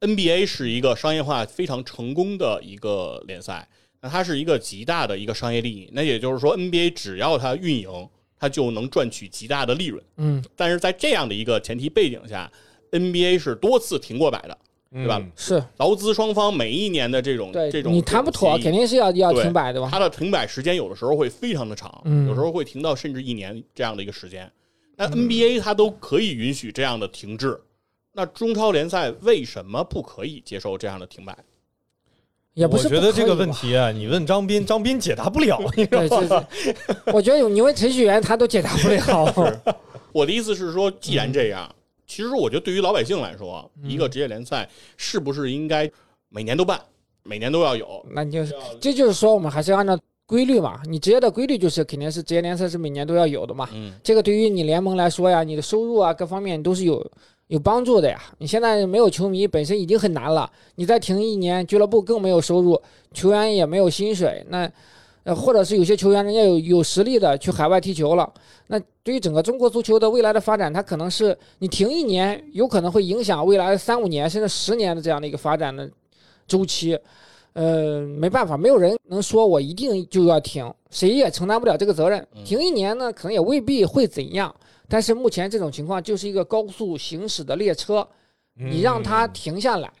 [0.00, 3.68] NBA 是一个商业化非常成功的一个联赛，
[4.00, 5.90] 那它是一个极大的一个商业利益。
[5.92, 8.08] 那也就是说，NBA 只要它运营，
[8.38, 10.02] 它就能赚取极大的利润。
[10.16, 12.50] 嗯，但是在这样的一个前提背景下
[12.92, 14.56] ，NBA 是多次停过摆的，
[14.92, 15.18] 对吧？
[15.20, 19.88] 嗯是劳资双方每一年的这种这种你谈不妥，肯定定是要要停摆的吧？
[19.90, 24.50] 它的停摆时间有的时候会非常的长，嗯有时候会停到甚至一年这样的一个时间。
[24.96, 27.58] 那 NBA 它都可以允许这样的停滞，
[28.12, 31.36] 那中超联赛为什么不可以接受这样的停摆？
[32.54, 36.46] 也不是我觉得这个问题啊，你问张斌，张斌解答不了，你知道对，吗？
[37.14, 39.62] 我觉得你问程序员他都解答不了。
[40.12, 41.72] 我的意思是说，既然这样，
[42.10, 45.88] 其实我觉得对于老百姓来说，嗯一个职业联赛是不是应该
[46.28, 46.80] 每年都办，
[47.22, 48.04] 每年都要有？
[48.10, 49.96] 那就是，这就是说，我们还是要按照
[50.26, 50.80] 规律嘛。
[50.86, 53.68] 你职业的规律就是肯定是职业联赛是每年都要有的嘛。
[53.72, 57.08] 嗯，这个对于你联盟来说呀，你的收入啊各方面都是有
[57.46, 58.20] 有帮助的呀。
[58.38, 62.82] 你现在没有球迷本身已经很难了，你再停一年，俱乐部更没有收入，
[63.14, 64.68] 球员也没有薪水，那
[65.24, 68.32] 呃或者是有些球员人家有有实力的去海外踢球了，
[68.68, 75.90] 那对于整个中国足球的未来的发展，它可能是你停一年，有可能会影响未来三五年甚至十年的这样的一个发展的
[76.46, 76.98] 周期。
[77.52, 82.24] 呃，没办法，没有人能说我一定就要停，谁也承担不了这个责任。
[82.36, 84.54] 嗯停一年呢，可能也未必会怎样。
[84.88, 88.06] 但是目前这种情况就是一个高速行驶的列车，
[88.54, 89.92] 你让它嗯停下来，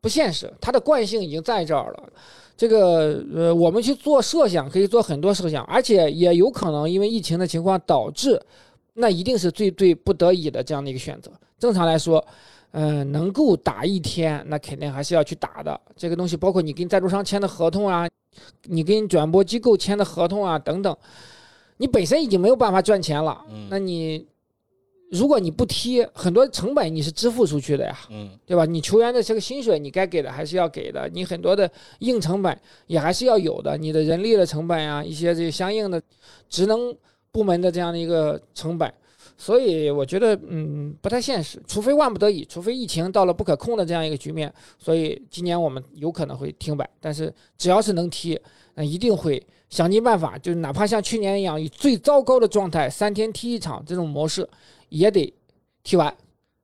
[0.00, 0.50] 不现实。
[0.62, 2.02] 它的惯性已经在这儿了。
[2.58, 8.42] 这个呃，我们去做设想，可以做很多设想，而且也有可能因为疫情的情况导致，
[8.94, 11.30] 那一定是最最不得已的这样的一个选择。
[11.56, 12.22] 正常来说，
[12.72, 15.80] 嗯、能够打一天，那肯定还是要去打的。
[15.96, 18.08] 这个东西包括你跟赞助商签的合同啊，
[18.64, 20.96] 你跟转播机构签的合同啊等等，
[21.76, 24.26] 你本身已经没有办法赚钱了，嗯那你
[25.10, 27.98] 如果你不踢，很多成本你是支付出去的呀。
[28.10, 28.64] 嗯，对吧？
[28.64, 36.00] 你球员的这个薪水你该给的还是要给的，你很多的硬成本也还是要有的，你的人力的成本啊，一些这个相应的
[36.48, 36.94] 职能
[37.32, 38.92] 部门的这样的一个成本，
[39.36, 48.38] 所以我觉得嗯不太现实，除非万不得已，除非疫情到了不可控的这样一个局面，所以今年我们有可能会停摆，但是只要是能踢，
[48.74, 54.48] 那一定会想尽办法，就是哪怕像去年一样以最糟糕的状态三天踢一场这种模式，
[54.88, 55.32] 也得
[55.82, 56.14] 踢完。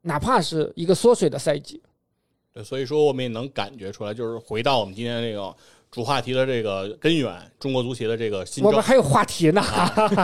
[0.03, 1.81] 哪怕是一个缩水的赛季，
[2.53, 5.55] 对，所以说我们也能感觉出来，就是回到我们今天这个
[5.91, 8.71] 主话题的这个根源，中国足协的这个新政。
[8.71, 9.63] 我们还有话题呢。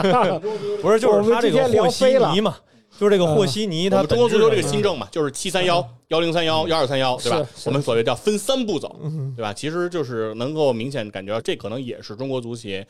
[0.83, 2.57] 不是，就是他这个和稀泥嘛，
[2.99, 9.51] 就是这个和稀泥，它我们中国足球这个新政嘛，就是七三幺、幺零三幺、幺二三幺，对吧我们所谓叫分三步走，嗯对吧？
[9.51, 12.85] 其实就是能够明显感觉到，这可能也是中国足协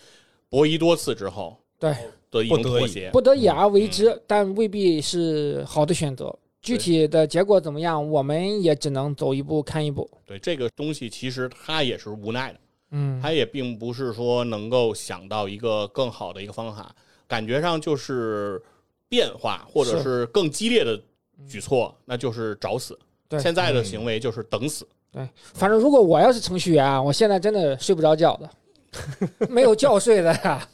[0.50, 1.96] 博弈多次之后对，
[2.32, 3.10] 的一种不得已妥协。
[3.12, 6.34] 不得已而为之，但未必是好的选择。
[6.62, 10.08] 具体的结果怎么样，我们也只能走一步看一步。
[10.26, 12.60] 对这个东西，其实他也是无奈的，
[12.92, 16.96] 嗯，他也并不是说能够想到一个更好的一个方法，
[17.28, 18.62] 感觉上就是
[19.10, 21.02] 变化或者是是更激烈的
[21.50, 22.98] 举措，那就是找死。
[23.28, 24.88] 对现在的行为就是等死。
[25.12, 30.70] 对反正如果我要是程序员啊，我现在真的睡不着觉的， 没有觉睡的呀。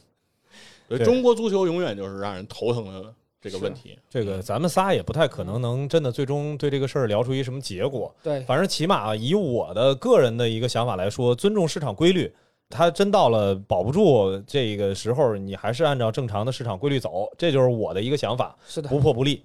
[0.88, 3.98] 对对中国足球永远就是让人头疼的这个问题。
[4.08, 8.14] 这个咱们仨也不太可能能真的最终对这个事儿聊出一什么结果。
[8.22, 12.32] 对，反正起码以我的个人的一个想法来说，尊重市场规律。
[12.70, 19.42] 他真到了保不住这个时候，你还是按照正常的市场规律走，这就是我的一个想法，是的，不破不立。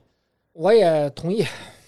[0.52, 1.42] 我也同意。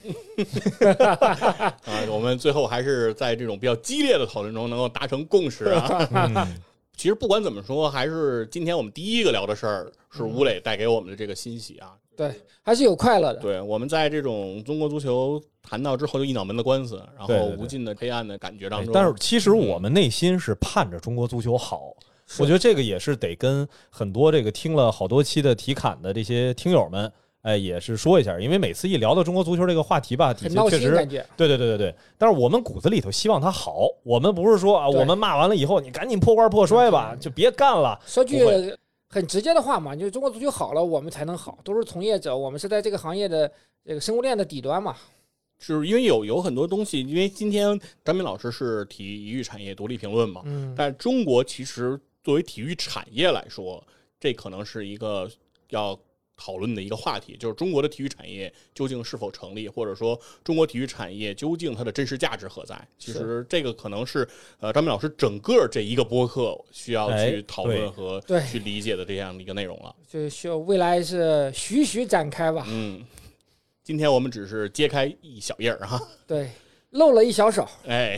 [0.85, 1.75] 啊，
[2.09, 6.07] 我们最后还是在这种比较激烈的讨论中能够达成共识啊。
[6.15, 6.47] 嗯，
[6.95, 11.93] 其实不管怎么说，还是今天我们第一个聊的事儿是吴磊带给我们的这个欣喜啊。
[12.15, 12.33] 对，
[12.63, 13.39] 还是有快乐的。
[13.41, 18.93] 对，我们在这种中国足球谈到之后就一脑门的官司，然后无尽的黑暗的感觉当中。
[18.93, 21.93] 但是其实我们内心是盼着中国足球好。
[22.39, 27.11] 我觉得这个也是得跟很多这个听了好多期的体侃的这些听友们，
[27.45, 31.23] 哎，也是说一下，因为每次一聊到中国足球这个话题吧，底下确实心感觉。
[31.37, 37.99] 对对对对对，但是我们骨子里头希望他好，我们不是说啊，我们骂完了以后你赶紧破罐破摔吧，就别干了。
[38.07, 38.43] 说句
[39.09, 41.59] 很直接的话嘛，就是中国足球好了，我们才能好。
[41.63, 43.49] 都是从业者，我们是在这个行业的
[43.85, 44.95] 这个生物链的底端嘛。
[45.59, 53.81] 就是因为有有很多东西，因为今天张明老师是体育产业独立评论嘛，嗯，但中国其实作为体育产业来说，
[54.19, 55.29] 这可能是一个
[55.69, 55.97] 要
[56.37, 62.75] 讨论的一个话题，就是中国的体育产业究竟是否成立，或者说中国体育产业究竟它的真实价值何在？
[62.97, 64.27] 其实这个可能是
[64.59, 69.95] 呃张明老师整个这一个播客需要哎去讨论和对去理解的这样的一个内容了。
[70.07, 72.65] 就需要未来是徐徐展开吧。
[72.67, 73.05] 嗯，
[73.83, 76.49] 今天我们只是揭开一小页儿哈，对，
[76.91, 77.67] 露了一小手。
[77.85, 78.17] 哎，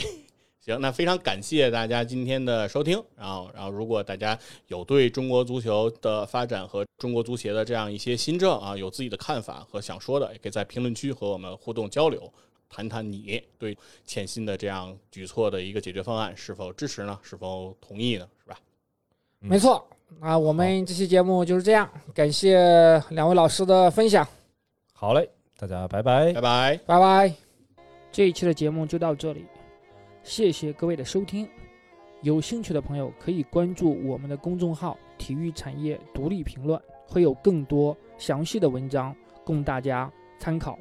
[0.68, 3.01] 行，那非常感谢大家今天的收听。
[3.15, 4.38] 然后，然后如果大家
[4.68, 12.32] 有对中国足球的发展和中国足协的这样一些新政啊，有自己的看法和想说的，也可以在评论区和我们互动交流，
[12.70, 17.18] 谈谈你对欠薪的这样举措的一个解决方案是否支持呢？
[17.24, 18.28] 是否同意呢？
[18.43, 18.59] 是吧？
[19.41, 19.88] 嗯没错。
[20.20, 24.28] 啊，我们这期节目就是这样，感谢两位老师的分享，
[24.93, 26.41] 好嘞，大家拜拜拜。
[26.41, 26.78] 拜。
[26.86, 27.34] 拜拜。
[28.09, 29.45] 这一期的节目就到这里，
[30.28, 31.47] 谢谢各位的收听。
[32.21, 39.15] 有兴趣的朋友可以关注我们的公众号“体育产业独立评论”，会有更多详细的文章
[39.45, 40.78] 供大家参考。